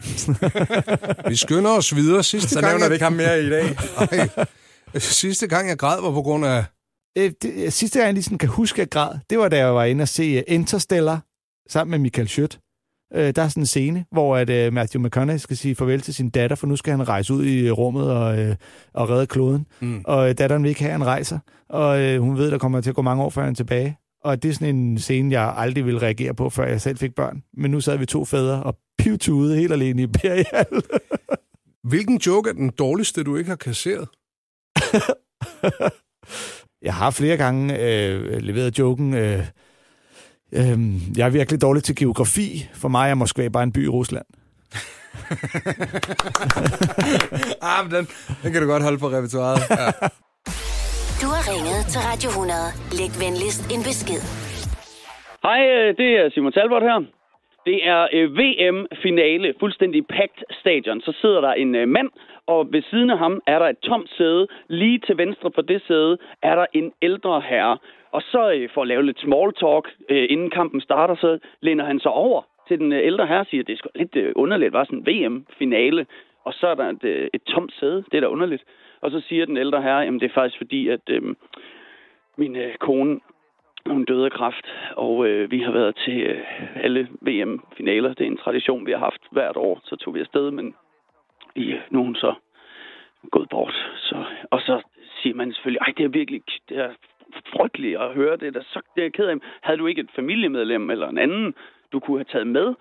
Vi 1.30 1.36
skynder 1.36 1.72
os 1.72 1.96
videre. 1.96 2.24
Sidste 2.24 2.50
Så 2.50 2.62
gang, 2.62 2.72
nævner 2.72 2.86
vi 2.86 2.90
jeg... 2.90 2.94
ikke 2.94 3.04
ham 3.04 3.14
mere 3.14 3.44
i 3.44 3.50
dag. 3.50 3.78
Ej, 4.96 5.00
sidste 5.00 5.48
gang, 5.48 5.70
jeg 5.70 5.78
græd, 5.78 6.02
var 6.02 6.12
på 6.12 6.22
grund 6.22 6.46
af... 6.46 6.64
Øh, 7.18 7.32
det, 7.42 7.74
sidste 7.74 8.00
gang, 8.00 8.06
jeg 8.06 8.14
lige 8.14 8.24
sådan 8.24 8.38
kan 8.38 8.50
huske, 8.50 8.76
at 8.76 8.80
jeg 8.80 8.90
græd, 8.90 9.20
det 9.30 9.40
var, 9.40 9.50
da 9.50 9.58
jeg 9.58 9.76
var 9.76 9.84
inde 9.84 10.02
og 10.02 10.08
se 10.08 10.24
øh, 10.24 10.44
Interstellar 10.48 11.20
sammen 11.70 11.92
med 11.92 12.00
Michael 12.00 12.28
Schødt. 12.28 12.60
Øh, 13.14 13.34
der 13.36 13.42
er 13.42 13.48
sådan 13.48 13.64
en 13.64 13.68
scene, 13.68 14.06
hvor 14.12 14.38
at, 14.38 14.50
øh, 14.50 14.74
Matthew 14.74 15.04
McConaughey 15.04 15.38
skal 15.40 15.58
sige 15.58 15.76
farvel 15.76 16.02
til 16.02 16.14
sin 16.14 16.30
datter, 16.30 16.56
for 16.56 16.68
nu 16.68 16.76
skal 16.76 16.92
han 16.92 17.08
rejse 17.08 17.34
ud 17.34 17.46
i 17.46 17.72
rummet 17.72 18.12
og, 18.12 18.40
øh, 18.40 18.56
og 18.94 19.10
redde 19.10 19.28
kloden. 19.28 19.66
Mm. 19.80 20.02
Og 20.06 20.30
øh, 20.30 20.38
datteren 20.38 20.64
vil 20.64 20.70
ikke 20.70 20.82
have, 20.82 20.94
at 20.94 20.98
han 20.98 21.08
rejser. 21.08 21.40
Og 21.70 22.02
øh, 22.02 22.22
hun 22.22 22.38
ved, 22.38 22.52
der 22.52 22.58
kommer 22.58 22.82
til 22.82 22.90
at 22.90 22.96
gå 22.96 23.02
mange 23.02 23.24
år, 23.24 23.30
før 23.30 23.42
han 23.42 23.52
er 23.52 23.56
tilbage. 23.56 23.98
Og 24.24 24.44
det 24.44 24.50
er 24.50 24.54
sådan 24.54 24.76
en 24.76 25.00
scene, 25.00 25.32
jeg 25.32 25.54
aldrig 25.58 25.86
ville 25.86 26.02
reagere 26.02 26.34
på, 26.34 26.50
før 26.50 26.68
jeg 26.68 26.82
selv 26.82 26.98
fik 26.98 27.16
børn. 27.16 27.44
Men 27.54 27.72
nu 27.72 27.82
sad 27.82 27.98
vi 27.98 28.06
to 28.06 28.26
fædre 28.26 28.64
og 28.64 28.78
pivtude 28.98 29.58
helt 29.58 29.74
alene 29.74 30.02
i 30.02 30.04
Imperial. 30.04 30.84
Hvilken 31.90 32.18
joke 32.18 32.50
er 32.50 32.54
den 32.54 32.70
dårligste, 32.70 33.24
du 33.24 33.36
ikke 33.36 33.50
har 33.50 33.56
kasseret? 33.56 34.08
Jeg 36.82 36.94
har 36.94 37.12
flere 37.12 37.38
gange 37.38 37.80
øh, 37.80 38.42
leveret 38.42 38.80
joken. 38.80 39.14
Øh, 39.14 39.48
øh, 40.52 41.18
jeg 41.18 41.26
er 41.26 41.30
virkelig 41.30 41.62
dårlig 41.62 41.84
til 41.84 41.96
geografi. 41.96 42.70
For 42.74 42.90
mig 42.90 43.10
er 43.10 43.16
Moskva 43.16 43.48
bare 43.48 43.64
en 43.64 43.72
by 43.72 43.86
i 43.86 43.88
Rusland. 43.88 44.26
ah, 47.62 47.86
men 47.86 47.94
den, 47.94 48.08
den 48.44 48.52
kan 48.52 48.62
du 48.62 48.68
godt 48.68 48.84
holde 48.84 48.98
på 48.98 49.10
repertoiret. 49.10 49.62
Ja. 49.70 49.92
Har 51.42 51.54
ringet 51.56 51.82
til 51.94 52.02
Radio 52.10 52.30
100. 52.30 52.52
Læg 53.00 53.12
venligst 53.24 53.64
en 53.74 53.82
besked. 53.90 54.22
Hej, 55.48 55.62
øh, 55.76 55.90
det 56.00 56.10
er 56.20 56.30
Simon 56.30 56.52
Talbot 56.52 56.84
her. 56.90 57.00
Det 57.70 57.78
er 57.94 58.02
øh, 58.16 58.26
VM-finale, 58.40 59.48
fuldstændig 59.60 60.02
packed 60.08 60.42
stadion. 60.62 61.02
Så 61.02 61.12
sidder 61.22 61.42
der 61.42 61.54
en 61.64 61.76
øh, 61.76 61.88
mand 61.88 62.10
og 62.48 62.60
ved 62.74 62.84
siden 62.90 63.10
af 63.10 63.18
ham 63.18 63.42
er 63.48 63.60
der 63.60 63.68
et 63.70 63.80
tomt 63.90 64.10
sæde. 64.18 64.48
Lige 64.68 65.00
til 65.00 65.18
venstre 65.18 65.52
for 65.56 65.62
det 65.62 65.82
sæde 65.88 66.18
er 66.50 66.56
der 66.56 66.66
en 66.74 66.92
ældre 67.02 67.42
herre. 67.50 67.78
Og 68.12 68.22
så 68.22 68.68
for 68.74 68.82
at 68.82 68.88
lave 68.88 69.06
lidt 69.06 69.20
small 69.20 69.54
talk, 69.54 69.86
inden 70.10 70.50
kampen 70.50 70.82
starter, 70.82 71.16
så 71.16 71.40
læner 71.62 71.86
han 71.86 72.00
sig 72.00 72.12
over 72.12 72.42
til 72.68 72.80
den 72.80 72.92
ældre 72.92 73.28
herre 73.28 73.40
og 73.40 73.50
siger, 73.50 73.64
det 73.64 73.74
er 73.74 73.78
sgu 73.78 73.90
lidt 73.96 74.16
underligt, 74.36 74.74
var 74.74 74.84
sådan 74.84 75.00
en 75.00 75.08
VM-finale, 75.10 76.06
og 76.46 76.54
så 76.54 76.68
er 76.68 76.76
der 76.76 76.88
et, 76.90 77.30
et 77.34 77.44
tomt 77.44 77.74
sæde, 77.80 78.04
det 78.12 78.18
er 78.18 78.22
da 78.22 78.28
underligt. 78.28 78.64
Og 79.02 79.12
så 79.12 79.20
siger 79.28 79.46
den 79.46 79.58
ældre 79.58 79.82
herre, 79.82 80.00
jamen 80.00 80.20
det 80.20 80.30
er 80.30 80.34
faktisk 80.34 80.58
fordi, 80.58 80.88
at 80.88 81.02
øh, 81.10 81.36
min 82.38 82.56
øh, 82.56 82.76
kone, 82.76 83.20
hun 83.86 84.06
døde 84.06 84.26
af 84.26 84.32
kræft, 84.32 84.68
og 84.96 85.28
øh, 85.28 85.52
vi 85.52 85.60
har 85.60 85.72
været 85.72 85.96
til 85.96 86.22
øh, 86.22 86.44
alle 86.84 87.08
VM-finaler. 87.22 88.14
Det 88.14 88.22
er 88.22 88.32
en 88.32 88.38
tradition, 88.38 88.86
vi 88.86 88.92
har 88.92 89.00
haft 89.00 89.22
hvert 89.32 89.58
år. 89.58 89.82
Så 89.84 89.96
tog 89.96 90.14
vi 90.14 90.20
afsted, 90.20 90.52
men 90.52 90.76
i, 91.56 91.72
øh, 91.72 91.80
nu 91.90 92.00
er 92.00 92.04
hun 92.04 92.16
så 92.16 92.34
gået 93.32 93.50
bort. 93.50 93.92
Så, 93.98 94.24
og 94.52 94.62
så 94.62 94.82
siger 95.22 95.36
man 95.36 95.54
selvfølgelig, 95.54 95.82
ej, 95.82 95.94
det 95.98 96.04
er 96.04 96.10
virkelig 96.10 96.42
det 96.70 96.78
er 96.78 96.90
frygteligt 97.56 97.98
at 97.98 98.14
høre 98.14 98.38
det. 98.38 98.54
Der, 98.54 98.62
så 98.64 98.82
det 98.96 99.06
er 99.06 99.10
ked 99.10 99.26
af. 99.26 99.36
Havde 99.62 99.80
du 99.80 99.88
ikke 99.88 100.02
et 100.02 100.12
familiemedlem 100.16 100.90
eller 100.90 101.10
en 101.10 101.18
anden, 101.18 101.54
du 101.92 102.00
kunne 102.00 102.18
have 102.18 102.32
taget 102.32 102.48
med 102.48 102.74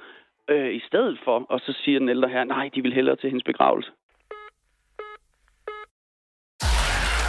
øh, 0.48 0.74
i 0.74 0.80
stedet 0.80 1.18
for? 1.24 1.46
Og 1.48 1.60
så 1.60 1.72
siger 1.72 1.98
den 1.98 2.08
ældre 2.08 2.28
her, 2.28 2.44
nej, 2.44 2.70
de 2.74 2.82
vil 2.82 2.92
hellere 2.92 3.16
til 3.16 3.30
hendes 3.30 3.44
begravelse. 3.44 3.90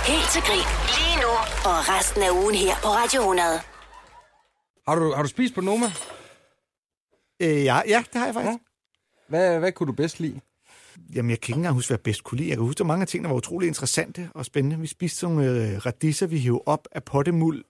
Helt 0.08 0.30
til 0.34 0.42
grin. 0.48 0.68
Lige 0.98 1.18
nu 1.24 1.32
og 1.70 1.78
resten 1.94 2.22
af 2.24 2.32
ugen 2.42 2.56
her 2.56 2.76
på 2.84 2.88
Radio 2.88 3.20
100. 3.20 3.48
Har 4.88 4.96
du, 4.96 5.14
har 5.16 5.22
du 5.22 5.28
spist 5.28 5.54
på 5.56 5.62
Noma? 5.62 5.86
Øh, 7.42 7.64
ja, 7.64 7.82
ja, 7.88 8.04
det 8.14 8.20
har 8.20 8.26
jeg 8.26 8.34
faktisk. 8.34 8.64
Hvad, 9.30 9.60
hvad 9.60 9.72
kunne 9.72 9.88
du 9.88 9.94
bedst 9.94 10.20
lide? 10.20 10.40
Jamen, 11.16 11.30
jeg 11.30 11.42
kan 11.42 11.52
ikke 11.54 11.58
engang 11.58 11.76
huske, 11.76 11.90
hvad 11.90 11.98
jeg 11.98 12.04
bedst 12.04 12.24
kunne 12.24 12.38
lide. 12.38 12.50
Jeg 12.50 12.58
kan 12.58 12.66
huske, 12.66 12.82
at 12.82 12.86
mange 12.88 13.02
af 13.02 13.08
tingene 13.08 13.30
var 13.30 13.36
utrolig 13.36 13.68
interessante 13.68 14.30
og 14.34 14.46
spændende. 14.46 14.80
Vi 14.80 14.88
spiste 14.88 15.18
sådan 15.20 15.36
nogle 15.36 15.52
øh, 15.52 15.86
radisser, 15.86 16.28
vi 16.28 16.40
hævde 16.40 16.62
op 16.66 16.88
af 16.92 17.04
pottemuld, 17.04 17.64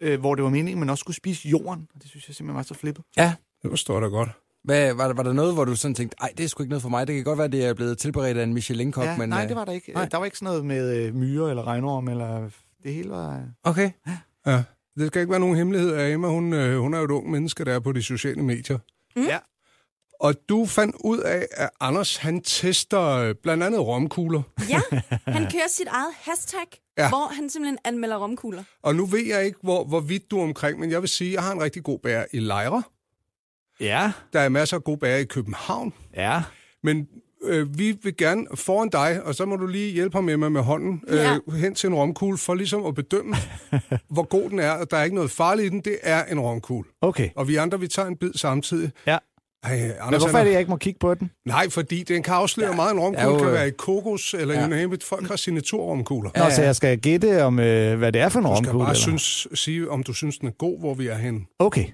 øh, 0.00 0.20
hvor 0.20 0.34
det 0.34 0.44
var 0.44 0.50
meningen, 0.50 0.74
at 0.74 0.78
man 0.78 0.90
også 0.90 1.00
skulle 1.00 1.16
spise 1.16 1.48
jorden. 1.48 1.88
Og 1.94 2.02
det 2.02 2.10
synes 2.10 2.28
jeg 2.28 2.36
simpelthen 2.36 2.56
var 2.56 2.62
så 2.62 2.74
flippet. 2.74 3.04
Ja. 3.16 3.34
Det 3.62 3.70
forstår 3.70 3.94
jeg 3.94 4.02
da 4.02 4.06
godt. 4.06 4.28
Hvad, 4.66 4.94
var, 4.94 5.06
der, 5.06 5.14
var 5.14 5.22
der 5.22 5.32
noget, 5.32 5.54
hvor 5.54 5.64
du 5.64 5.76
sådan 5.76 5.94
tænkte, 5.94 6.16
ej, 6.20 6.32
det 6.36 6.44
er 6.44 6.48
sgu 6.48 6.62
ikke 6.62 6.70
noget 6.70 6.82
for 6.82 6.88
mig. 6.88 7.06
Det 7.06 7.14
kan 7.14 7.24
godt 7.24 7.38
være, 7.38 7.48
det 7.48 7.64
er 7.66 7.74
blevet 7.74 7.98
tilberedt 7.98 8.38
af 8.38 8.42
en 8.42 8.54
Michelin-kok, 8.54 9.04
Ja, 9.04 9.16
men... 9.16 9.28
nej, 9.28 9.42
øh, 9.42 9.48
det 9.48 9.56
var 9.56 9.64
der 9.64 9.72
ikke. 9.72 9.92
nej. 9.92 10.08
Der 10.10 10.18
var 10.18 10.24
ikke 10.24 10.38
sådan 10.38 10.46
noget 10.46 10.64
med 10.64 10.96
øh, 10.96 11.14
myrer 11.14 11.50
eller 11.50 11.66
regnorm, 11.66 12.08
eller 12.08 12.50
det 12.82 12.94
hele 12.94 13.10
var... 13.10 13.42
Okay. 13.64 13.90
Ja. 14.46 14.62
Det 14.98 15.06
skal 15.06 15.20
ikke 15.20 15.30
være 15.30 15.40
nogen 15.40 15.56
hemmelighed 15.56 15.92
af 15.92 16.10
Emma. 16.10 16.28
Hun, 16.28 16.52
øh, 16.52 16.78
hun 16.80 16.94
er 16.94 16.98
jo 16.98 17.04
et 17.04 17.10
ung 17.10 17.30
menneske, 17.30 17.64
der 17.64 17.74
er 17.74 17.80
på 17.80 17.92
de 17.92 18.02
sociale 18.02 18.42
medier. 18.42 18.78
Mm. 19.16 19.22
Ja. 19.24 19.38
Og 20.20 20.34
du 20.48 20.66
fandt 20.66 20.96
ud 21.04 21.18
af, 21.18 21.46
at 21.52 21.70
Anders 21.80 22.16
han 22.16 22.40
tester 22.42 23.00
øh, 23.08 23.34
blandt 23.42 23.62
andet 23.62 23.80
romkugler. 23.80 24.42
Ja, 24.70 24.80
han 25.36 25.42
kører 25.42 25.68
sit 25.68 25.86
eget 25.90 26.14
hashtag, 26.20 26.60
Ja. 26.98 27.08
hvor 27.08 27.34
han 27.34 27.50
simpelthen 27.50 27.78
anmelder 27.84 28.16
romkugler. 28.16 28.62
Og 28.82 28.94
nu 28.94 29.06
ved 29.06 29.26
jeg 29.26 29.44
ikke, 29.44 29.58
hvor, 29.62 29.84
hvor 29.84 30.00
vidt 30.00 30.30
du 30.30 30.38
er 30.38 30.42
omkring, 30.42 30.78
men 30.80 30.90
jeg 30.90 31.00
vil 31.00 31.08
sige, 31.08 31.28
at 31.28 31.34
jeg 31.34 31.42
har 31.42 31.52
en 31.52 31.62
rigtig 31.62 31.82
god 31.84 31.98
bager 31.98 32.24
i 32.32 32.38
Lejre. 32.38 32.82
Ja. 33.80 34.12
Der 34.32 34.40
er 34.40 34.48
masser 34.48 34.76
af 34.76 34.84
gode 34.84 34.96
bager 34.98 35.16
i 35.16 35.24
København. 35.24 35.92
Ja. 36.16 36.42
Men 36.82 37.08
øh, 37.44 37.78
vi 37.78 37.96
vil 38.02 38.16
gerne 38.16 38.46
foran 38.54 38.88
dig, 38.88 39.20
og 39.24 39.34
så 39.34 39.44
må 39.46 39.56
du 39.56 39.66
lige 39.66 39.92
hjælpe 39.92 40.16
ham 40.16 40.24
med 40.24 40.36
med, 40.36 40.50
med 40.50 40.60
hånden, 40.62 41.02
Ja. 41.08 41.34
øh, 41.48 41.54
hen 41.54 41.74
til 41.74 41.86
en 41.88 41.94
romkugle, 41.94 42.38
for 42.38 42.54
ligesom 42.54 42.86
at 42.86 42.94
bedømme, 42.94 43.36
hvor 44.14 44.22
god 44.22 44.50
den 44.50 44.58
er. 44.58 44.70
Og 44.70 44.90
der 44.90 44.96
er 44.96 45.04
ikke 45.04 45.16
noget 45.16 45.30
farligt 45.30 45.66
i 45.66 45.68
den, 45.68 45.80
det 45.80 45.98
er 46.02 46.24
en 46.24 46.40
romkugle. 46.40 46.88
Okay. 47.00 47.28
Og 47.36 47.48
vi 47.48 47.56
andre, 47.56 47.80
vi 47.80 47.88
tager 47.88 48.08
en 48.08 48.16
bid 48.16 48.32
samtidig. 48.34 48.90
Ja. 49.06 49.18
Ej, 49.64 49.72
Anders, 49.72 50.10
Men 50.10 50.20
hvorfor 50.20 50.38
er 50.38 50.44
det, 50.44 50.50
jeg 50.50 50.58
ikke 50.60 50.70
må 50.70 50.76
kigge 50.76 50.98
på 50.98 51.14
den? 51.14 51.30
Nej, 51.44 51.70
fordi 51.70 52.02
den 52.02 52.22
kan 52.22 52.34
afsløre 52.34 52.70
ja. 52.70 52.76
meget. 52.76 52.92
En 52.94 53.00
romkugle 53.00 53.28
jo, 53.32 53.38
kan 53.38 53.52
være 53.52 53.68
i 53.68 53.70
kokos 53.78 54.34
eller 54.34 54.54
ja. 54.54 54.60
ja. 54.60 54.66
you 54.66 54.70
name 54.76 54.94
it. 54.94 55.04
Folk 55.04 55.28
har 55.28 55.36
signaturromkugler. 55.36 56.30
Nå, 56.36 56.50
så 56.50 56.62
jeg 56.62 56.76
skal 56.76 56.98
gætte 56.98 57.42
om, 57.44 57.58
øh, 57.60 57.98
hvad 57.98 58.12
det 58.12 58.20
er 58.20 58.28
for 58.28 58.38
en 58.38 58.44
Du 58.44 58.50
skal 58.56 58.56
romkugle? 58.56 58.78
bare 58.84 58.90
eller? 58.90 59.00
synes, 59.00 59.48
sige, 59.54 59.90
om 59.90 60.02
du 60.02 60.12
synes, 60.12 60.38
den 60.38 60.48
er 60.48 60.52
god, 60.52 60.78
hvor 60.80 60.94
vi 60.94 61.06
er 61.06 61.14
henne. 61.18 61.40
Okay. 61.58 61.84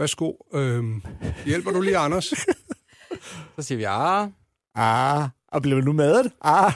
Værsgo. 0.00 0.32
Øhm, 0.52 1.02
hjælper 1.44 1.70
du 1.70 1.80
lige, 1.80 1.98
Anders? 1.98 2.24
Så 3.56 3.62
siger 3.62 3.76
vi, 3.76 3.82
ja. 3.82 4.26
Ah, 4.74 5.28
og 5.48 5.62
blev 5.62 5.82
du 5.82 5.92
madet? 5.92 6.32
Ah. 6.40 6.72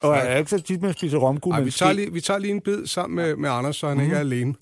Og 0.00 0.16
jeg 0.16 0.32
er 0.32 0.36
ikke 0.36 0.50
så 0.50 0.60
tit 0.62 0.80
med 0.80 0.88
at 0.88 0.94
spise 0.94 1.16
romkugle. 1.16 1.64
Vi, 1.64 1.70
tager 1.70 1.92
lige, 1.92 2.12
vi 2.12 2.20
tager 2.20 2.38
lige 2.38 2.50
en 2.50 2.60
bid 2.60 2.86
sammen 2.86 3.16
med, 3.16 3.36
med 3.36 3.50
Anders, 3.50 3.76
så 3.76 3.88
han 3.88 3.96
mm. 3.96 4.02
ikke 4.02 4.16
er 4.16 4.20
alene. 4.20 4.54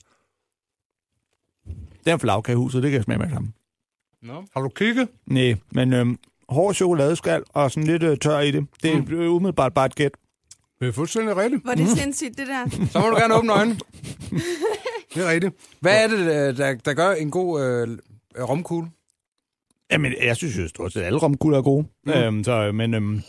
Det 2.04 2.10
er 2.10 2.14
en 2.14 2.20
flagkagehuset, 2.20 2.82
det 2.82 2.90
kan 2.90 2.96
jeg 2.96 3.04
smage 3.04 3.18
med 3.18 3.26
det 3.26 3.34
samme. 3.34 3.52
No. 4.22 4.42
Har 4.54 4.60
du 4.60 4.68
kigget? 4.68 5.08
Nej, 5.26 5.54
men 5.70 5.92
øhm, 5.92 6.18
hård 6.48 6.74
chokoladeskal 6.74 7.42
og 7.48 7.70
sådan 7.70 7.86
lidt 7.86 8.02
øh, 8.02 8.18
tør 8.18 8.40
i 8.40 8.50
det. 8.50 8.66
Det 8.82 8.92
er 8.92 9.00
mm. 9.00 9.34
umiddelbart 9.34 9.74
bare 9.74 9.86
et 9.86 9.94
gæt. 9.94 10.12
Det 10.82 10.88
er 10.88 10.92
fuldstændig 10.92 11.36
rigtigt. 11.36 11.68
Er 11.68 11.74
det 11.74 11.88
sindssygt, 11.88 12.38
det 12.38 12.46
der. 12.46 12.86
Så 12.90 12.98
må 12.98 13.06
du 13.06 13.16
gerne 13.16 13.34
åbne 13.34 13.52
øjnene. 13.52 13.78
Det 15.14 15.22
er 15.22 15.30
rigtigt. 15.30 15.54
Hvad 15.80 16.04
er 16.04 16.08
det, 16.08 16.18
øh, 16.18 16.56
der, 16.56 16.74
der 16.74 16.94
gør 16.94 17.12
en 17.12 17.30
god 17.30 17.62
øh, 17.62 17.98
romkugle? 18.48 18.90
Jamen, 19.92 20.14
jeg 20.22 20.36
synes 20.36 20.58
jo 20.58 20.68
stort 20.68 20.92
set, 20.92 21.02
alle 21.02 21.18
romkugler 21.18 21.58
er 21.58 21.62
gode. 21.62 21.86
Mm. 22.06 22.12
Øhm, 22.12 22.44
så, 22.44 22.72
men 22.72 22.94
øhm, 22.94 23.22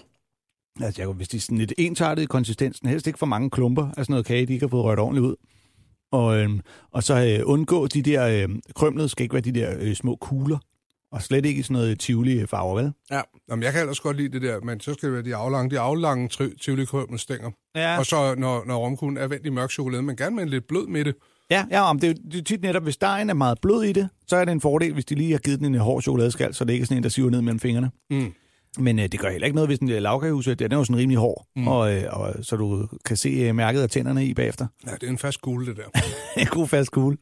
altså, 0.82 1.02
jeg, 1.02 1.10
hvis 1.10 1.28
de 1.28 1.38
er 1.38 1.42
sådan 1.42 1.58
lidt 1.58 1.74
ensartede 1.78 2.24
i 2.24 2.28
konsistensen, 2.28 2.90
helst 2.90 3.08
ikke 3.08 3.20
for 3.20 3.26
mange 3.26 3.50
klumper 3.50 3.88
af 3.98 4.06
sådan 4.06 4.14
noget 4.14 4.26
kage, 4.26 4.46
de 4.46 4.54
ikke 4.54 4.66
har 4.66 4.70
fået 4.70 4.84
rørt 4.84 5.00
ordentligt 5.00 5.26
ud. 5.26 5.36
Og, 6.12 6.38
øhm, 6.38 6.62
og 6.92 7.04
så 7.04 7.38
øh, 7.40 7.50
undgå 7.50 7.88
de 7.88 8.02
der 8.02 8.28
øh, 8.28 8.50
krømlede, 8.76 9.10
skal 9.10 9.24
ikke 9.24 9.34
være 9.34 9.42
de 9.42 9.52
der 9.52 9.76
øh, 9.80 9.96
små 9.96 10.16
kugler. 10.16 10.58
Og 11.14 11.22
slet 11.22 11.46
ikke 11.46 11.60
i 11.60 11.64
sådan 11.64 11.74
noget 11.74 12.00
tivoli 12.00 12.46
farver, 12.46 12.82
vel? 12.82 12.92
Ja. 13.12 13.22
Jamen, 13.50 13.64
jeg 13.64 13.72
kan 13.72 13.82
ellers 13.82 14.00
godt 14.00 14.18
lide 14.18 14.30
det 14.30 14.42
der, 14.42 14.62
men 14.62 14.80
så 14.80 14.94
skal 14.94 15.08
det 15.08 15.14
være 15.14 15.24
de 15.24 15.36
aflange, 15.36 15.70
de 15.70 15.80
aflange 15.80 16.50
tivoli 16.62 16.86
med 17.10 17.18
stænger. 17.18 17.52
Ja. 17.76 17.98
Og 18.00 18.06
så, 18.06 18.36
når, 18.36 18.64
når 18.66 18.78
romkuglen 18.78 19.18
er 19.18 19.28
vendt 19.28 19.46
i 19.46 19.50
mørk 19.50 19.72
chokolade, 19.72 20.02
men 20.02 20.16
gerne 20.16 20.36
med 20.36 20.44
en 20.44 20.50
lidt 20.50 20.68
blød 20.68 20.88
midte. 20.88 21.14
Ja, 21.52 21.66
ja 21.72 21.82
om 21.82 22.00
det, 22.00 22.10
er 22.10 22.14
det 22.32 22.40
er 22.40 22.44
tit 22.44 22.62
netop, 22.62 22.84
hvis 22.84 22.98
dejen 22.98 23.30
er 23.30 23.34
meget 23.34 23.58
blød 23.62 23.84
i 23.84 23.92
det, 23.92 24.10
så 24.28 24.36
er 24.36 24.46
det 24.46 24.52
en 24.52 24.62
fordel, 24.62 24.94
hvis 24.94 25.06
de 25.06 25.16
lige 25.16 25.32
har 25.32 25.40
givet 25.40 25.60
den 25.60 25.76
en 25.76 25.82
hård 25.82 26.02
chokoladeskal, 26.02 26.54
så 26.54 26.66
det 26.66 26.74
ikke 26.74 26.84
er 26.84 26.86
sådan 26.86 26.98
en, 26.98 27.04
der 27.04 27.10
siver 27.10 27.30
ned 27.30 27.42
mellem 27.42 27.60
fingrene. 27.60 27.92
Mm. 28.10 28.34
Men 28.78 29.00
øh, 29.00 29.08
det 29.12 29.20
gør 29.20 29.30
heller 29.30 29.46
ikke 29.46 29.56
noget, 29.56 29.70
hvis 29.70 29.80
den 29.80 29.90
lavkagehus, 29.90 30.46
den 30.46 30.72
er 30.72 30.78
jo 30.78 30.84
sådan 30.84 30.98
rimelig 30.98 31.18
hård, 31.18 31.48
mm. 31.56 31.68
og, 31.68 31.94
øh, 31.94 32.04
og, 32.10 32.36
så 32.42 32.56
du 32.56 32.88
kan 33.06 33.18
se 33.18 33.30
øh, 33.30 33.56
mærket 33.56 33.82
af 33.82 33.90
tænderne 33.90 34.26
i 34.26 34.34
bagefter. 34.34 34.68
Ja, 34.88 34.92
det 34.92 35.04
er 35.04 35.08
en 35.12 35.18
fast 35.18 35.42
kugle, 35.42 35.66
det 35.66 35.78
der. 35.78 36.02
en 36.42 36.48
god 36.48 36.68
fast 36.68 36.92
kugle. 36.92 37.18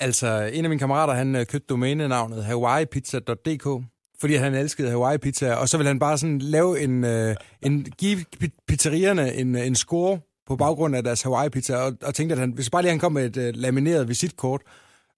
Altså, 0.00 0.50
en 0.52 0.64
af 0.64 0.68
mine 0.68 0.78
kammerater, 0.78 1.14
han 1.14 1.36
øh, 1.36 1.46
købte 1.46 1.66
domænenavnet 1.68 2.44
hawaiipizza.dk, 2.44 3.84
fordi 4.20 4.34
han 4.34 4.54
elskede 4.54 4.90
Hawaii 4.90 5.18
pizza, 5.18 5.54
og 5.54 5.68
så 5.68 5.76
ville 5.76 5.88
han 5.88 5.98
bare 5.98 6.18
sådan 6.18 6.38
lave 6.38 6.80
en, 6.80 7.04
øh, 7.04 7.36
en 7.62 7.86
give 7.98 8.24
pi- 8.42 8.64
pizzerierne 8.68 9.34
en, 9.34 9.56
en 9.56 9.74
score 9.74 10.20
på 10.46 10.56
baggrund 10.56 10.96
af 10.96 11.04
deres 11.04 11.22
Hawaii 11.22 11.50
pizza, 11.50 11.76
og, 11.76 11.92
og 12.02 12.14
tænkte, 12.14 12.32
at 12.32 12.38
han, 12.38 12.50
hvis 12.50 12.70
bare 12.70 12.82
lige 12.82 12.90
han 12.90 12.98
kom 12.98 13.12
med 13.12 13.24
et 13.24 13.36
øh, 13.36 13.54
lamineret 13.56 14.08
visitkort, 14.08 14.60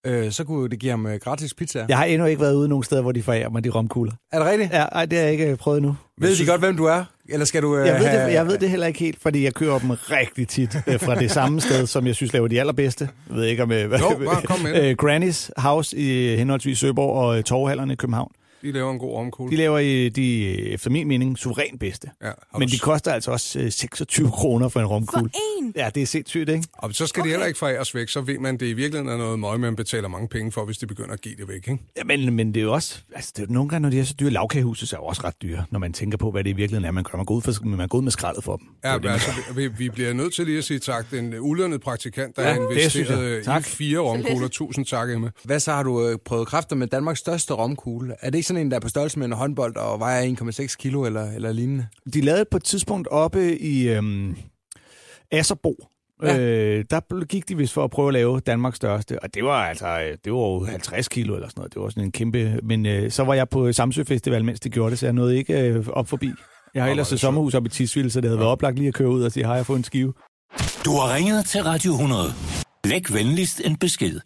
øh, 0.06 0.32
så 0.32 0.44
kunne 0.44 0.68
det 0.68 0.78
give 0.78 0.90
ham 0.90 1.06
øh, 1.06 1.14
gratis 1.20 1.54
pizza. 1.54 1.86
Jeg 1.88 1.96
har 1.98 2.04
endnu 2.04 2.26
ikke 2.26 2.40
været 2.40 2.54
ude 2.54 2.68
nogen 2.68 2.84
steder, 2.84 3.02
hvor 3.02 3.12
de 3.12 3.22
forærer 3.22 3.48
mig 3.48 3.64
de 3.64 3.68
romkugler. 3.70 4.12
Er 4.32 4.38
det 4.38 4.48
rigtigt? 4.48 4.72
Ja, 4.72 4.82
ej, 4.82 5.06
det 5.06 5.18
har 5.18 5.24
jeg 5.24 5.32
ikke 5.32 5.50
øh, 5.50 5.56
prøvet 5.56 5.82
nu. 5.82 5.96
Ved 6.20 6.36
de 6.36 6.46
godt, 6.46 6.60
hvem 6.60 6.76
du 6.76 6.84
er? 6.84 7.04
Eller 7.28 7.46
skal 7.46 7.62
du... 7.62 7.76
Øh, 7.76 7.86
Jeg 7.86 7.94
ved, 8.00 8.26
det, 8.26 8.32
jeg 8.32 8.46
ved 8.46 8.58
det 8.58 8.70
heller 8.70 8.86
ikke 8.86 8.98
helt, 8.98 9.18
fordi 9.22 9.44
jeg 9.44 9.54
kører 9.54 9.78
dem 9.78 9.90
rigtig 9.90 10.48
tit 10.48 10.76
øh, 10.86 11.00
fra 11.00 11.14
det 11.14 11.30
samme 11.30 11.60
sted, 11.60 11.86
som 11.86 12.06
jeg 12.06 12.14
synes 12.14 12.32
laver 12.32 12.48
de 12.48 12.60
allerbedste. 12.60 13.08
Jeg 13.28 13.36
ved 13.36 13.44
ikke 13.44 13.62
om... 13.62 13.72
Øh, 13.72 13.82
Jo, 13.82 14.18
bare 14.24 14.42
kom 14.42 14.60
med 14.60 14.82
øh, 14.90 14.96
Granny's 15.02 15.48
House 15.56 15.96
i 15.96 16.36
henholdsvis 16.36 16.78
Søborg 16.78 17.12
og 17.16 17.38
øh, 17.38 17.44
Torvehallerne 17.44 17.92
i 17.92 17.96
København. 17.96 18.32
De 18.62 18.72
laver 18.72 18.92
en 18.92 18.98
god 18.98 19.12
romkugle. 19.12 19.52
De 19.52 19.56
laver 19.56 19.78
øh, 19.78 20.10
de, 20.10 20.44
øh, 20.44 20.72
efter 20.72 20.90
min 20.90 21.08
mening, 21.08 21.38
suveræn 21.38 21.78
bedste. 21.78 22.10
Ja, 22.22 22.30
Men 22.58 22.68
de 22.68 22.78
koster 22.78 23.12
altså 23.12 23.30
også 23.30 23.58
øh, 23.58 23.72
26 23.72 24.30
kroner 24.30 24.68
for 24.68 24.80
en 24.80 24.86
romkugle. 24.86 25.30
For 25.30 25.62
en? 25.62 25.72
Ja, 25.76 25.90
det 25.94 26.02
er 26.02 26.06
sindssygt, 26.06 26.48
ikke? 26.48 26.64
Og 26.72 26.94
så 26.94 27.06
skal 27.06 27.20
okay. 27.20 27.28
de 27.28 27.30
heller 27.30 27.46
ikke 27.46 27.58
foræres 27.58 27.94
væk, 27.94 28.08
så 28.08 28.20
ved 28.20 28.38
man, 28.38 28.54
at 28.54 28.60
det 28.60 28.66
i 28.66 28.72
virkeligheden 28.72 29.12
er 29.12 29.16
noget 29.16 29.38
møg, 29.38 29.60
man 29.60 29.76
betaler 29.76 30.08
mange 30.08 30.28
penge 30.28 30.52
for, 30.52 30.64
hvis 30.64 30.78
de 30.78 30.86
begynder 30.86 31.12
at 31.12 31.20
give 31.20 31.34
det 31.36 31.48
væk. 31.48 31.54
Ikke? 31.56 31.78
Ja, 31.96 32.04
men, 32.04 32.34
men 32.34 32.54
det 32.54 32.60
er 32.60 32.64
jo 32.64 32.72
også... 32.72 32.98
Altså, 33.14 33.32
det 33.36 33.42
er 33.42 33.46
jo 33.48 33.52
nogle 33.52 33.68
gange, 33.68 33.82
når 33.82 33.90
de 33.90 34.00
er 34.00 34.04
så 34.04 34.14
dyre, 34.20 34.30
lavkagehuse 34.30 34.96
er 34.96 35.00
jo 35.00 35.04
også 35.04 35.22
ret 35.24 35.42
dyre, 35.42 35.64
når 35.70 35.78
man 35.78 35.92
tænker 35.92 36.18
på, 36.18 36.30
hvad 36.30 36.44
det 36.44 36.50
i 36.50 36.52
virkeligheden 36.52 36.84
er, 36.88 36.90
man 36.90 37.04
gør. 37.04 37.16
Man 37.16 37.26
går 37.26 37.34
ud, 37.34 37.42
for, 37.42 37.64
man 37.64 37.88
går 37.88 37.98
ud 37.98 38.02
med 38.02 38.12
skraldet 38.12 38.44
for 38.44 38.56
dem. 38.56 38.66
Det 38.82 38.88
Ja, 38.88 38.94
det, 38.94 39.02
men 39.02 39.12
altså, 39.12 39.30
vi, 39.54 39.66
vi 39.66 39.88
bliver 39.88 40.12
nødt 40.12 40.34
til 40.34 40.46
lige 40.46 40.58
at 40.58 40.64
sige 40.64 40.78
tak. 40.78 41.10
Den 41.10 41.34
ulønnet 41.38 41.80
praktikant, 41.80 42.36
der 42.36 42.42
Ja, 42.42 42.52
har 42.52 42.60
det 42.60 42.70
investeret 42.70 43.60
i 43.60 43.62
fire 43.62 43.98
romkugler. 43.98 44.48
Tusind 44.48 44.86
tak, 44.86 45.10
Emma. 45.10 45.30
Hvad 45.44 45.60
så 45.60 45.72
har 45.72 45.82
du 45.82 46.08
øh, 46.08 46.18
prøvet 46.24 46.48
kræfter 46.48 46.76
med 46.76 46.86
Danmarks 46.86 47.20
største 47.20 47.54
romkugle? 47.54 48.14
Er 48.20 48.30
det 48.30 48.38
ikke 48.38 48.47
sådan 48.48 48.60
en, 48.60 48.70
der 48.70 48.76
er 48.76 48.80
på 48.80 48.88
størrelse 48.88 49.18
med 49.18 49.26
en 49.26 49.32
håndbold 49.32 49.76
og 49.76 50.00
vejer 50.00 50.22
1,6 50.22 50.76
kilo 50.76 51.04
eller, 51.04 51.32
eller 51.32 51.52
lignende? 51.52 51.86
De 52.14 52.20
lavede 52.20 52.44
på 52.50 52.56
et 52.56 52.64
tidspunkt 52.64 53.08
oppe 53.10 53.58
i 53.58 53.88
øhm, 53.88 54.36
Asserbo. 55.32 55.74
Ja. 56.22 56.38
Øh, 56.38 56.84
der 56.90 57.24
gik 57.24 57.48
de 57.48 57.56
vist 57.56 57.74
for 57.74 57.84
at 57.84 57.90
prøve 57.90 58.08
at 58.08 58.14
lave 58.14 58.40
Danmarks 58.40 58.76
største, 58.76 59.18
og 59.22 59.34
det 59.34 59.44
var 59.44 59.68
altså 59.68 59.86
øh, 59.86 60.16
det 60.24 60.32
var 60.32 60.38
jo 60.38 60.64
50 60.64 61.08
kilo 61.08 61.34
eller 61.34 61.48
sådan 61.48 61.60
noget. 61.60 61.74
Det 61.74 61.82
var 61.82 61.88
sådan 61.88 62.04
en 62.04 62.12
kæmpe... 62.12 62.60
Men 62.62 62.86
øh, 62.86 63.10
så 63.10 63.24
var 63.24 63.34
jeg 63.34 63.48
på 63.48 63.72
Samsø 63.72 64.02
Festival, 64.04 64.44
mens 64.44 64.60
det 64.60 64.72
gjorde 64.72 64.90
det, 64.90 64.98
så 64.98 65.06
jeg 65.06 65.12
nåede 65.12 65.36
ikke 65.36 65.60
øh, 65.60 65.88
op 65.88 66.08
forbi. 66.08 66.30
Jeg 66.74 66.82
har 66.82 66.90
ellers 66.90 67.10
er 67.12 67.16
et 67.16 67.20
sommerhus 67.20 67.54
op 67.54 67.66
i 67.66 67.68
Tisvilde, 67.68 68.10
så 68.10 68.20
det 68.20 68.28
havde 68.30 68.38
været 68.38 68.50
oplagt 68.50 68.76
lige 68.76 68.88
at 68.88 68.94
køre 68.94 69.08
ud 69.08 69.22
og 69.22 69.32
sige, 69.32 69.44
har 69.44 69.56
jeg 69.56 69.66
fået 69.66 69.78
en 69.78 69.84
skive? 69.84 70.12
Du 70.84 70.90
har 71.00 71.06
ringet 71.16 71.40
til 71.52 71.60
Radio 71.62 71.92
100. 71.92 72.20
Læg 72.92 73.04
venligst 73.18 73.58
en 73.68 73.76
besked. 73.84 74.16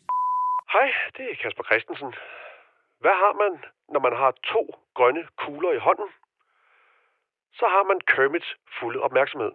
Hej, 0.74 0.88
det 1.16 1.24
er 1.30 1.34
Kasper 1.42 1.64
Christensen. 1.68 2.10
Hvad 3.02 3.16
har 3.22 3.32
man, 3.42 3.52
når 3.92 4.00
man 4.06 4.14
har 4.22 4.30
to 4.52 4.62
grønne 4.96 5.22
kugler 5.42 5.72
i 5.78 5.84
hånden? 5.86 6.08
så 7.58 7.66
har 7.74 7.82
man 7.90 7.98
Kermits 8.12 8.50
fulde 8.78 8.98
opmærksomhed. 9.06 9.52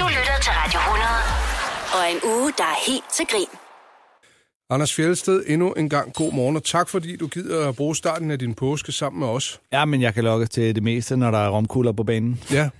Du 0.00 0.04
lytter 0.16 0.38
til 0.46 0.52
Radio 0.60 0.80
100. 0.88 1.96
Og 1.96 2.02
en 2.12 2.20
uge, 2.32 2.48
der 2.60 2.68
er 2.74 2.80
helt 2.90 3.08
til 3.16 3.26
grin. 3.32 3.52
Anders 4.70 4.96
Fjeldsted, 4.96 5.44
endnu 5.46 5.72
en 5.72 5.88
gang 5.88 6.14
god 6.14 6.32
morgen, 6.32 6.56
og 6.56 6.64
tak 6.64 6.88
fordi 6.88 7.16
du 7.16 7.26
gider 7.28 7.68
at 7.68 7.76
bruge 7.76 7.96
starten 7.96 8.30
af 8.30 8.38
din 8.38 8.54
påske 8.54 8.92
sammen 8.92 9.20
med 9.20 9.28
os. 9.28 9.60
Ja, 9.72 9.84
men 9.84 10.02
jeg 10.02 10.14
kan 10.14 10.24
lokke 10.24 10.46
til 10.46 10.74
det 10.74 10.82
meste, 10.82 11.16
når 11.16 11.30
der 11.30 11.38
er 11.38 11.48
romkugler 11.48 11.92
på 11.92 12.04
banen. 12.04 12.40
Ja. 12.50 12.70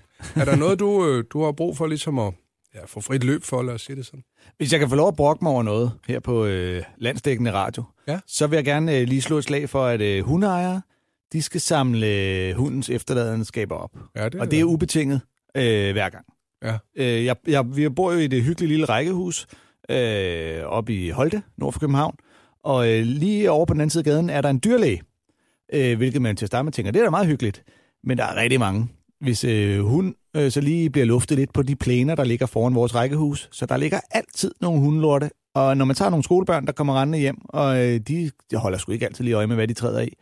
Er 0.40 0.44
der 0.44 0.56
noget, 0.56 0.78
du, 0.78 1.06
øh, 1.06 1.24
du 1.32 1.44
har 1.44 1.52
brug 1.52 1.76
for 1.76 1.86
ligesom 1.86 2.18
at 2.18 2.34
ja, 2.76 2.84
få 2.86 3.00
frit 3.00 3.24
løb 3.24 3.42
for, 3.42 3.62
lad 3.62 3.74
os 3.74 3.82
sige 3.82 3.96
det 3.96 4.06
sådan? 4.06 4.22
Hvis 4.56 4.72
jeg 4.72 4.80
kan 4.80 4.88
få 4.88 4.94
lov 4.94 5.08
at 5.08 5.16
brokke 5.16 5.44
mig 5.44 5.52
over 5.52 5.62
noget 5.62 5.92
her 6.08 6.20
på 6.20 6.44
øh, 6.44 6.82
landsdækkende 6.98 7.52
radio, 7.52 7.84
Ja. 8.08 8.20
så 8.26 8.46
vil 8.46 8.56
jeg 8.56 8.64
gerne 8.64 8.96
øh, 8.98 9.08
lige 9.08 9.22
slå 9.22 9.38
et 9.38 9.44
slag 9.44 9.68
for, 9.68 9.84
at 9.86 10.00
øh, 10.00 10.24
hundeejere, 10.24 10.82
de 11.32 11.42
skal 11.42 11.60
samle 11.60 12.06
øh, 12.06 12.54
hundens 12.56 12.90
efterladenskaber 12.90 13.74
op. 13.76 13.90
Ja, 14.16 14.28
det 14.28 14.40
Og 14.40 14.50
det 14.50 14.60
er 14.60 14.64
ubetinget 14.64 15.20
øh, 15.56 15.92
hver 15.92 16.08
gang. 16.08 16.24
Ja. 16.64 16.78
Øh, 16.96 17.24
jeg, 17.24 17.36
jeg, 17.46 17.76
vi 17.76 17.88
bor 17.88 18.12
jo 18.12 18.18
i 18.18 18.26
det 18.26 18.42
hyggelige 18.42 18.68
lille 18.68 18.84
rækkehus 18.84 19.46
øh, 19.90 20.62
oppe 20.64 20.94
i 20.94 21.10
Holte, 21.10 21.42
nord 21.56 21.72
for 21.72 21.80
København. 21.80 22.16
Og 22.64 22.92
øh, 22.92 23.02
lige 23.02 23.50
over 23.50 23.66
på 23.66 23.72
den 23.74 23.80
anden 23.80 23.90
side 23.90 24.00
af 24.00 24.04
gaden 24.04 24.30
er 24.30 24.40
der 24.40 24.50
en 24.50 24.60
dyrlæge, 24.64 25.02
øh, 25.72 25.96
hvilket 25.96 26.22
man 26.22 26.36
til 26.36 26.44
at 26.44 26.48
starte 26.48 26.64
med 26.64 26.72
tænker, 26.72 26.92
det 26.92 26.98
er 27.00 27.04
da 27.04 27.10
meget 27.10 27.26
hyggeligt. 27.26 27.62
Men 28.04 28.18
der 28.18 28.24
er 28.24 28.36
rigtig 28.36 28.60
mange. 28.60 28.88
Hvis 29.20 29.44
øh, 29.44 29.80
hun 29.84 30.14
øh, 30.36 30.50
så 30.50 30.60
lige 30.60 30.90
bliver 30.90 31.06
luftet 31.06 31.38
lidt 31.38 31.52
på 31.52 31.62
de 31.62 31.76
plæner, 31.76 32.14
der 32.14 32.24
ligger 32.24 32.46
foran 32.46 32.74
vores 32.74 32.94
rækkehus, 32.94 33.48
så 33.52 33.66
der 33.66 33.76
ligger 33.76 34.00
altid 34.10 34.50
nogle 34.60 34.80
hundelorte. 34.80 35.30
Og 35.54 35.76
når 35.76 35.84
man 35.84 35.96
tager 35.96 36.10
nogle 36.10 36.24
skolebørn, 36.24 36.66
der 36.66 36.72
kommer 36.72 37.00
rendende 37.00 37.18
hjem, 37.18 37.36
og 37.48 37.78
øh, 37.78 38.00
de, 38.00 38.30
de 38.50 38.56
holder 38.56 38.78
sgu 38.78 38.92
ikke 38.92 39.06
altid 39.06 39.24
lige 39.24 39.34
øje 39.34 39.46
med, 39.46 39.56
hvad 39.56 39.68
de 39.68 39.74
træder 39.74 40.00
i. 40.00 40.12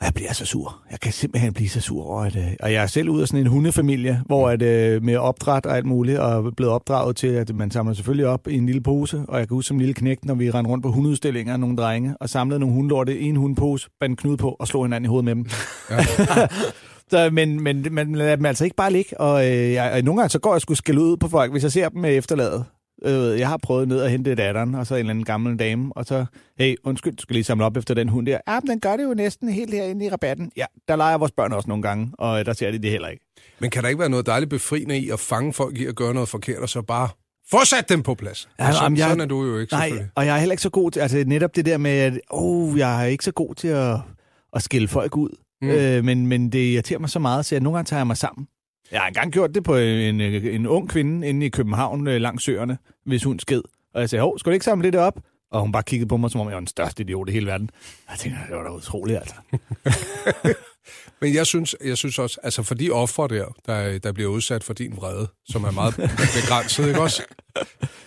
Og 0.00 0.06
jeg 0.06 0.14
bliver 0.14 0.32
så 0.32 0.46
sur. 0.46 0.78
Jeg 0.90 1.00
kan 1.00 1.12
simpelthen 1.12 1.52
blive 1.52 1.68
så 1.68 1.80
sur 1.80 2.04
over, 2.04 2.22
at, 2.22 2.36
øh, 2.36 2.52
og 2.60 2.72
jeg 2.72 2.82
er 2.82 2.86
selv 2.86 3.08
ud 3.08 3.20
af 3.20 3.28
sådan 3.28 3.40
en 3.40 3.46
hundefamilie, 3.46 4.22
hvor 4.26 4.48
at, 4.48 4.62
øh, 4.62 5.02
med 5.02 5.16
opdræt 5.16 5.66
og 5.66 5.76
alt 5.76 5.86
muligt, 5.86 6.18
og 6.18 6.56
blevet 6.56 6.72
opdraget 6.72 7.16
til, 7.16 7.26
at 7.26 7.54
man 7.54 7.70
samler 7.70 7.94
selvfølgelig 7.94 8.26
op 8.26 8.48
i 8.48 8.54
en 8.54 8.66
lille 8.66 8.80
pose, 8.80 9.24
og 9.28 9.38
jeg 9.38 9.48
kan 9.48 9.54
huske 9.54 9.68
som 9.68 9.78
lille 9.78 9.94
knægt, 9.94 10.24
når 10.24 10.34
vi 10.34 10.50
rendte 10.50 10.70
rundt 10.70 10.82
på 10.82 10.90
hundeudstillinger 10.90 11.56
nogle 11.56 11.76
drenge, 11.76 12.14
og 12.20 12.28
samlede 12.28 12.60
nogle 12.60 12.74
hundelorte 12.74 13.18
i 13.18 13.24
en 13.24 13.36
hundepose, 13.36 13.88
bandt 14.00 14.20
knude 14.20 14.36
på, 14.36 14.56
og 14.58 14.68
slog 14.68 14.84
hinanden 14.84 15.04
i 15.04 15.08
hovedet 15.08 15.24
med 15.24 15.34
dem. 15.34 15.46
Ja. 15.90 15.96
så, 17.10 17.30
men, 17.32 17.62
men 17.62 17.86
man 17.90 18.14
lader 18.14 18.36
dem 18.36 18.44
altså 18.46 18.64
ikke 18.64 18.76
bare 18.76 18.92
ligge, 18.92 19.20
og, 19.20 19.46
øh, 19.50 19.72
jeg, 19.72 19.92
og 19.92 20.02
nogle 20.02 20.20
gange 20.20 20.30
så 20.30 20.38
går 20.38 20.54
jeg 20.54 20.60
sgu 20.60 20.74
skælde 20.74 21.00
ud 21.00 21.16
på 21.16 21.28
folk, 21.28 21.52
hvis 21.52 21.62
jeg 21.62 21.72
ser 21.72 21.88
dem 21.88 22.04
efterladet. 22.04 22.64
Øh, 23.04 23.38
jeg 23.38 23.48
har 23.48 23.56
prøvet 23.56 23.88
ned 23.88 24.00
at 24.02 24.10
hente 24.10 24.34
datteren, 24.34 24.74
og 24.74 24.86
så 24.86 24.94
en 24.94 24.98
eller 24.98 25.10
anden 25.10 25.24
gammel 25.24 25.58
dame, 25.58 25.92
og 25.96 26.04
så, 26.06 26.24
hey, 26.58 26.76
undskyld, 26.84 27.16
du 27.16 27.22
skal 27.22 27.34
lige 27.34 27.44
samle 27.44 27.64
op 27.64 27.76
efter 27.76 27.94
den 27.94 28.08
hund 28.08 28.26
der. 28.26 28.38
Ja, 28.48 28.60
men 28.60 28.70
den 28.70 28.80
gør 28.80 28.96
det 28.96 29.04
jo 29.04 29.14
næsten 29.14 29.48
helt 29.48 29.74
herinde 29.74 30.04
i 30.06 30.10
rabatten. 30.10 30.52
Ja, 30.56 30.64
der 30.88 30.96
leger 30.96 31.18
vores 31.18 31.32
børn 31.32 31.52
også 31.52 31.68
nogle 31.68 31.82
gange, 31.82 32.10
og 32.18 32.40
øh, 32.40 32.46
der 32.46 32.52
ser 32.52 32.70
de 32.70 32.78
det 32.78 32.90
heller 32.90 33.08
ikke. 33.08 33.24
Men 33.60 33.70
kan 33.70 33.82
der 33.82 33.88
ikke 33.88 33.98
være 34.00 34.08
noget 34.10 34.26
dejligt 34.26 34.50
befriende 34.50 34.98
i 34.98 35.10
at 35.10 35.20
fange 35.20 35.52
folk 35.52 35.78
i 35.78 35.86
at 35.86 35.94
gøre 35.96 36.14
noget 36.14 36.28
forkert, 36.28 36.58
og 36.58 36.68
så 36.68 36.82
bare 36.82 37.08
få 37.50 37.64
sat 37.64 37.88
dem 37.88 38.02
på 38.02 38.14
plads? 38.14 38.48
Ja, 38.58 38.64
sådan, 38.72 38.82
jamen, 38.82 38.98
jeg- 38.98 39.08
sådan 39.08 39.20
er 39.20 39.26
du 39.26 39.44
jo 39.44 39.58
ikke, 39.58 39.72
Nej, 39.74 39.90
og 40.14 40.26
jeg 40.26 40.34
er 40.34 40.38
heller 40.38 40.52
ikke 40.52 40.62
så 40.62 40.70
god 40.70 40.90
til, 40.90 41.00
altså 41.00 41.24
netop 41.26 41.56
det 41.56 41.66
der 41.66 41.78
med, 41.78 41.90
at 41.90 42.20
oh, 42.30 42.78
jeg 42.78 43.02
er 43.02 43.06
ikke 43.06 43.24
så 43.24 43.32
god 43.32 43.54
til 43.54 43.68
at, 43.68 43.96
at 44.52 44.62
skille 44.62 44.88
folk 44.88 45.16
ud. 45.16 45.30
Mm. 45.62 45.68
Øh, 45.68 46.04
men, 46.04 46.26
men 46.26 46.52
det 46.52 46.58
irriterer 46.58 46.98
mig 46.98 47.10
så 47.10 47.18
meget, 47.18 47.46
så 47.46 47.54
jeg 47.54 47.62
nogle 47.62 47.76
gange 47.76 47.88
tager 47.88 48.00
jeg 48.00 48.06
mig 48.06 48.16
sammen. 48.16 48.48
Jeg 48.92 49.00
har 49.00 49.08
engang 49.08 49.32
gjort 49.32 49.54
det 49.54 49.64
på 49.64 49.76
en, 49.76 50.20
en 50.20 50.66
ung 50.66 50.88
kvinde 50.88 51.28
inde 51.28 51.46
i 51.46 51.48
København 51.48 52.06
øh, 52.06 52.20
langs 52.20 52.44
søerne, 52.44 52.78
hvis 53.06 53.24
hun 53.24 53.38
sked. 53.38 53.62
Og 53.94 54.00
jeg 54.00 54.10
sagde, 54.10 54.22
hov, 54.22 54.38
skal 54.38 54.50
du 54.50 54.54
ikke 54.54 54.64
samle 54.64 54.86
lidt 54.86 54.96
op? 54.96 55.20
Og 55.50 55.60
hun 55.60 55.72
bare 55.72 55.82
kiggede 55.82 56.08
på 56.08 56.16
mig, 56.16 56.30
som 56.30 56.40
om 56.40 56.46
jeg 56.46 56.54
var 56.54 56.60
den 56.60 56.66
største 56.66 57.02
idiot 57.02 57.28
i 57.28 57.32
hele 57.32 57.46
verden. 57.46 57.70
Og 58.06 58.10
jeg 58.10 58.18
tænkte, 58.18 58.40
det 58.48 58.56
var 58.56 58.62
da 58.62 58.70
utroligt, 58.70 59.18
altså. 59.18 59.34
Men 61.20 61.34
jeg 61.34 61.46
synes, 61.46 61.76
jeg 61.84 61.96
synes 61.96 62.18
også, 62.18 62.40
altså 62.42 62.62
for 62.62 62.74
de 62.74 62.90
ofre 62.90 63.28
der, 63.28 63.44
der, 63.66 63.98
der 63.98 64.12
bliver 64.12 64.30
udsat 64.30 64.64
for 64.64 64.72
din 64.74 64.96
vrede, 64.96 65.28
som 65.48 65.64
er 65.64 65.70
meget 65.70 65.94
begrænset, 66.42 66.88
ikke 66.88 67.00
også? 67.00 67.22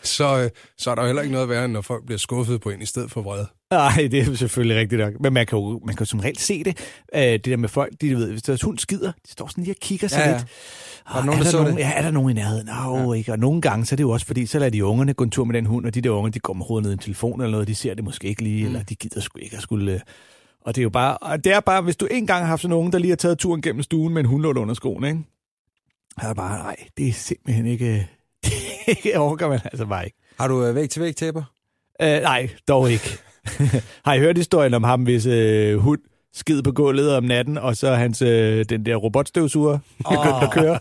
Så, 0.03 0.39
øh, 0.43 0.49
så 0.77 0.91
er 0.91 0.95
der 0.95 1.01
jo 1.01 1.05
heller 1.07 1.21
ikke 1.21 1.33
noget 1.33 1.49
værre, 1.49 1.65
end 1.65 1.73
når 1.73 1.81
folk 1.81 2.05
bliver 2.05 2.19
skuffet 2.19 2.61
på 2.61 2.69
en 2.69 2.81
i 2.81 2.85
stedet 2.85 3.11
for 3.11 3.21
vrede. 3.21 3.47
Nej, 3.71 4.07
det 4.11 4.19
er 4.19 4.35
selvfølgelig 4.35 4.77
rigtigt 4.77 5.01
nok. 5.01 5.13
Men 5.19 5.33
man 5.33 5.45
kan 5.45 5.57
jo, 5.57 5.81
man 5.85 5.95
kan 5.95 6.05
jo 6.05 6.09
som 6.09 6.19
regel 6.19 6.37
se 6.37 6.63
det. 6.63 6.77
Øh, 7.15 7.21
det 7.21 7.45
der 7.45 7.57
med 7.57 7.69
folk, 7.69 7.93
de 8.01 8.15
ved, 8.15 8.31
hvis 8.31 8.41
deres 8.41 8.61
hund 8.61 8.77
skider, 8.79 9.11
de 9.27 9.31
står 9.31 9.47
sådan 9.47 9.63
lige 9.63 9.73
og 9.73 9.79
kigger 9.81 10.07
sig 10.07 10.17
Ja, 10.19 10.29
ja. 10.29 10.37
lidt. 10.37 10.47
Var 11.07 11.13
der 11.13 11.19
Ah, 11.19 11.25
nogen, 11.25 11.39
er 11.39 11.43
der 11.51 11.57
nogen, 11.57 11.73
det? 11.75 11.79
Ja, 11.81 11.91
er 11.91 12.01
der 12.01 12.11
nogen 12.11 12.29
i 12.29 12.33
nærheden? 12.33 12.65
No, 12.65 13.13
ja. 13.13 13.17
ikke. 13.17 13.31
Og 13.31 13.39
nogle 13.39 13.61
gange, 13.61 13.85
så 13.85 13.95
er 13.95 13.97
det 13.97 14.03
jo 14.03 14.09
også 14.09 14.25
fordi, 14.25 14.45
så 14.45 14.59
lader 14.59 14.71
de 14.71 14.85
ungerne 14.85 15.13
gå 15.13 15.23
en 15.23 15.31
tur 15.31 15.45
med 15.45 15.53
den 15.55 15.65
hund, 15.65 15.85
og 15.85 15.95
de 15.95 16.01
der 16.01 16.09
unger, 16.09 16.31
de 16.31 16.39
går 16.39 16.53
med 16.53 16.65
hovedet 16.65 16.83
ned 16.83 16.91
i 16.91 16.93
en 16.93 16.99
telefon 16.99 17.41
eller 17.41 17.51
noget, 17.51 17.67
de 17.67 17.75
ser 17.75 17.93
det 17.93 18.03
måske 18.03 18.27
ikke 18.27 18.43
lige, 18.43 18.61
mm. 18.63 18.67
eller 18.67 18.83
de 18.83 18.95
gider 18.95 19.21
sgu 19.21 19.39
ikke 19.39 19.57
at 19.57 19.63
skulle... 19.63 20.01
Og 20.65 20.75
det 20.75 20.81
er 20.81 20.83
jo 20.83 20.89
bare, 20.89 21.17
og 21.17 21.43
det 21.43 21.53
er 21.53 21.59
bare, 21.59 21.81
hvis 21.81 21.95
du 21.95 22.07
en 22.11 22.27
gang 22.27 22.39
har 22.39 22.47
haft 22.47 22.61
sådan 22.61 22.69
nogen, 22.69 22.91
der 22.91 22.99
lige 22.99 23.11
har 23.11 23.15
taget 23.15 23.37
turen 23.37 23.61
gennem 23.61 23.83
stuen 23.83 24.13
med 24.13 24.19
en 24.21 24.25
hundlåd 24.25 24.57
under 24.57 24.73
skoen, 24.73 25.03
ikke? 25.03 25.19
Så 26.21 26.23
er 26.23 26.27
det 26.27 26.37
bare, 26.37 26.57
nej, 26.57 26.75
det 26.97 27.07
er 27.07 27.13
simpelthen 27.13 27.65
ikke... 27.65 28.09
Det 29.03 29.17
orker 29.17 29.47
man 29.47 29.59
altså 29.63 29.85
bare 29.85 30.05
ikke. 30.05 30.17
Har 30.39 30.47
du 30.47 30.65
øh, 30.65 30.75
væg-til-væg 30.75 31.15
tæpper? 31.15 31.43
Øh, 32.01 32.21
nej, 32.21 32.49
dog 32.67 32.91
ikke. 32.91 33.17
har 34.05 34.13
I 34.13 34.19
hørt 34.19 34.37
historien 34.37 34.73
om 34.73 34.83
ham, 34.83 35.03
hvis 35.03 35.25
øh, 35.25 35.77
hund 35.77 35.99
skid 36.33 36.63
på 36.63 36.71
gulvet 36.71 37.15
om 37.15 37.23
natten, 37.23 37.57
og 37.57 37.77
så 37.77 37.93
hans, 37.93 38.21
øh, 38.21 38.65
den 38.69 38.85
der 38.85 38.95
robotstøvsuger 38.95 39.79
begyndte 39.97 40.45
at 40.45 40.51
køre. 40.51 40.79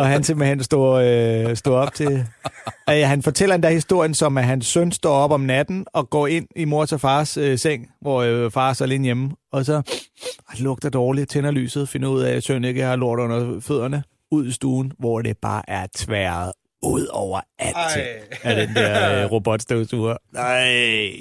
og 0.00 0.06
han 0.06 0.24
simpelthen 0.24 0.62
stod, 0.62 1.04
øh, 1.04 1.56
stod 1.56 1.74
op 1.74 1.94
til... 1.94 2.26
Øh, 2.90 3.02
han 3.04 3.22
fortæller 3.22 3.54
endda 3.54 3.70
historien 3.70 4.14
som, 4.14 4.38
at 4.38 4.44
hans 4.44 4.66
søn 4.66 4.92
står 4.92 5.14
op 5.14 5.30
om 5.30 5.40
natten 5.40 5.86
og 5.92 6.10
går 6.10 6.26
ind 6.26 6.46
i 6.56 6.64
mors 6.64 6.92
og 6.92 7.00
fars 7.00 7.36
øh, 7.36 7.58
seng, 7.58 7.90
hvor 8.00 8.22
øh, 8.22 8.50
far 8.50 8.70
er 8.70 8.72
så 8.72 8.84
alene 8.84 9.04
hjemme, 9.04 9.30
og 9.52 9.64
så 9.64 9.82
det 10.50 10.60
lugter 10.60 10.88
dårligt, 10.88 11.30
tænder 11.30 11.50
lyset, 11.50 11.88
finder 11.88 12.08
ud 12.08 12.20
af, 12.20 12.36
at 12.36 12.42
søn 12.42 12.64
ikke 12.64 12.82
har 12.82 12.96
lort 12.96 13.18
under 13.18 13.60
fødderne, 13.60 14.02
ud 14.30 14.46
i 14.46 14.52
stuen, 14.52 14.92
hvor 14.98 15.22
det 15.22 15.38
bare 15.38 15.62
er 15.70 15.86
tværet 15.96 16.52
ud 16.82 17.06
over 17.06 17.40
alting 17.58 18.06
af 18.42 18.56
den 18.56 18.74
der 18.76 19.22
øh, 19.24 19.30
robotstøvsuger. 19.32 20.16
Nej. 20.32 21.12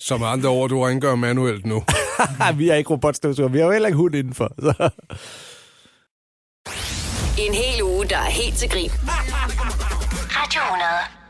Som 0.00 0.22
andre 0.22 0.48
ord, 0.48 0.70
du 0.70 0.80
rengør 0.82 1.14
manuelt 1.14 1.66
nu. 1.66 1.84
vi 2.58 2.68
er 2.68 2.74
ikke 2.74 2.90
robotstøvsuger. 2.90 3.48
Vi 3.48 3.58
har 3.58 3.66
jo 3.66 3.72
heller 3.72 3.86
ikke 3.86 3.96
hund 3.96 4.14
indenfor. 4.14 4.52
Så. 4.60 4.90
En 7.38 7.54
hel 7.54 7.82
uge, 7.82 8.04
der 8.04 8.16
er 8.16 8.30
helt 8.30 8.56
til 8.56 8.68
grin. 8.70 8.90
Radio 10.36 10.60
100. 10.60 11.23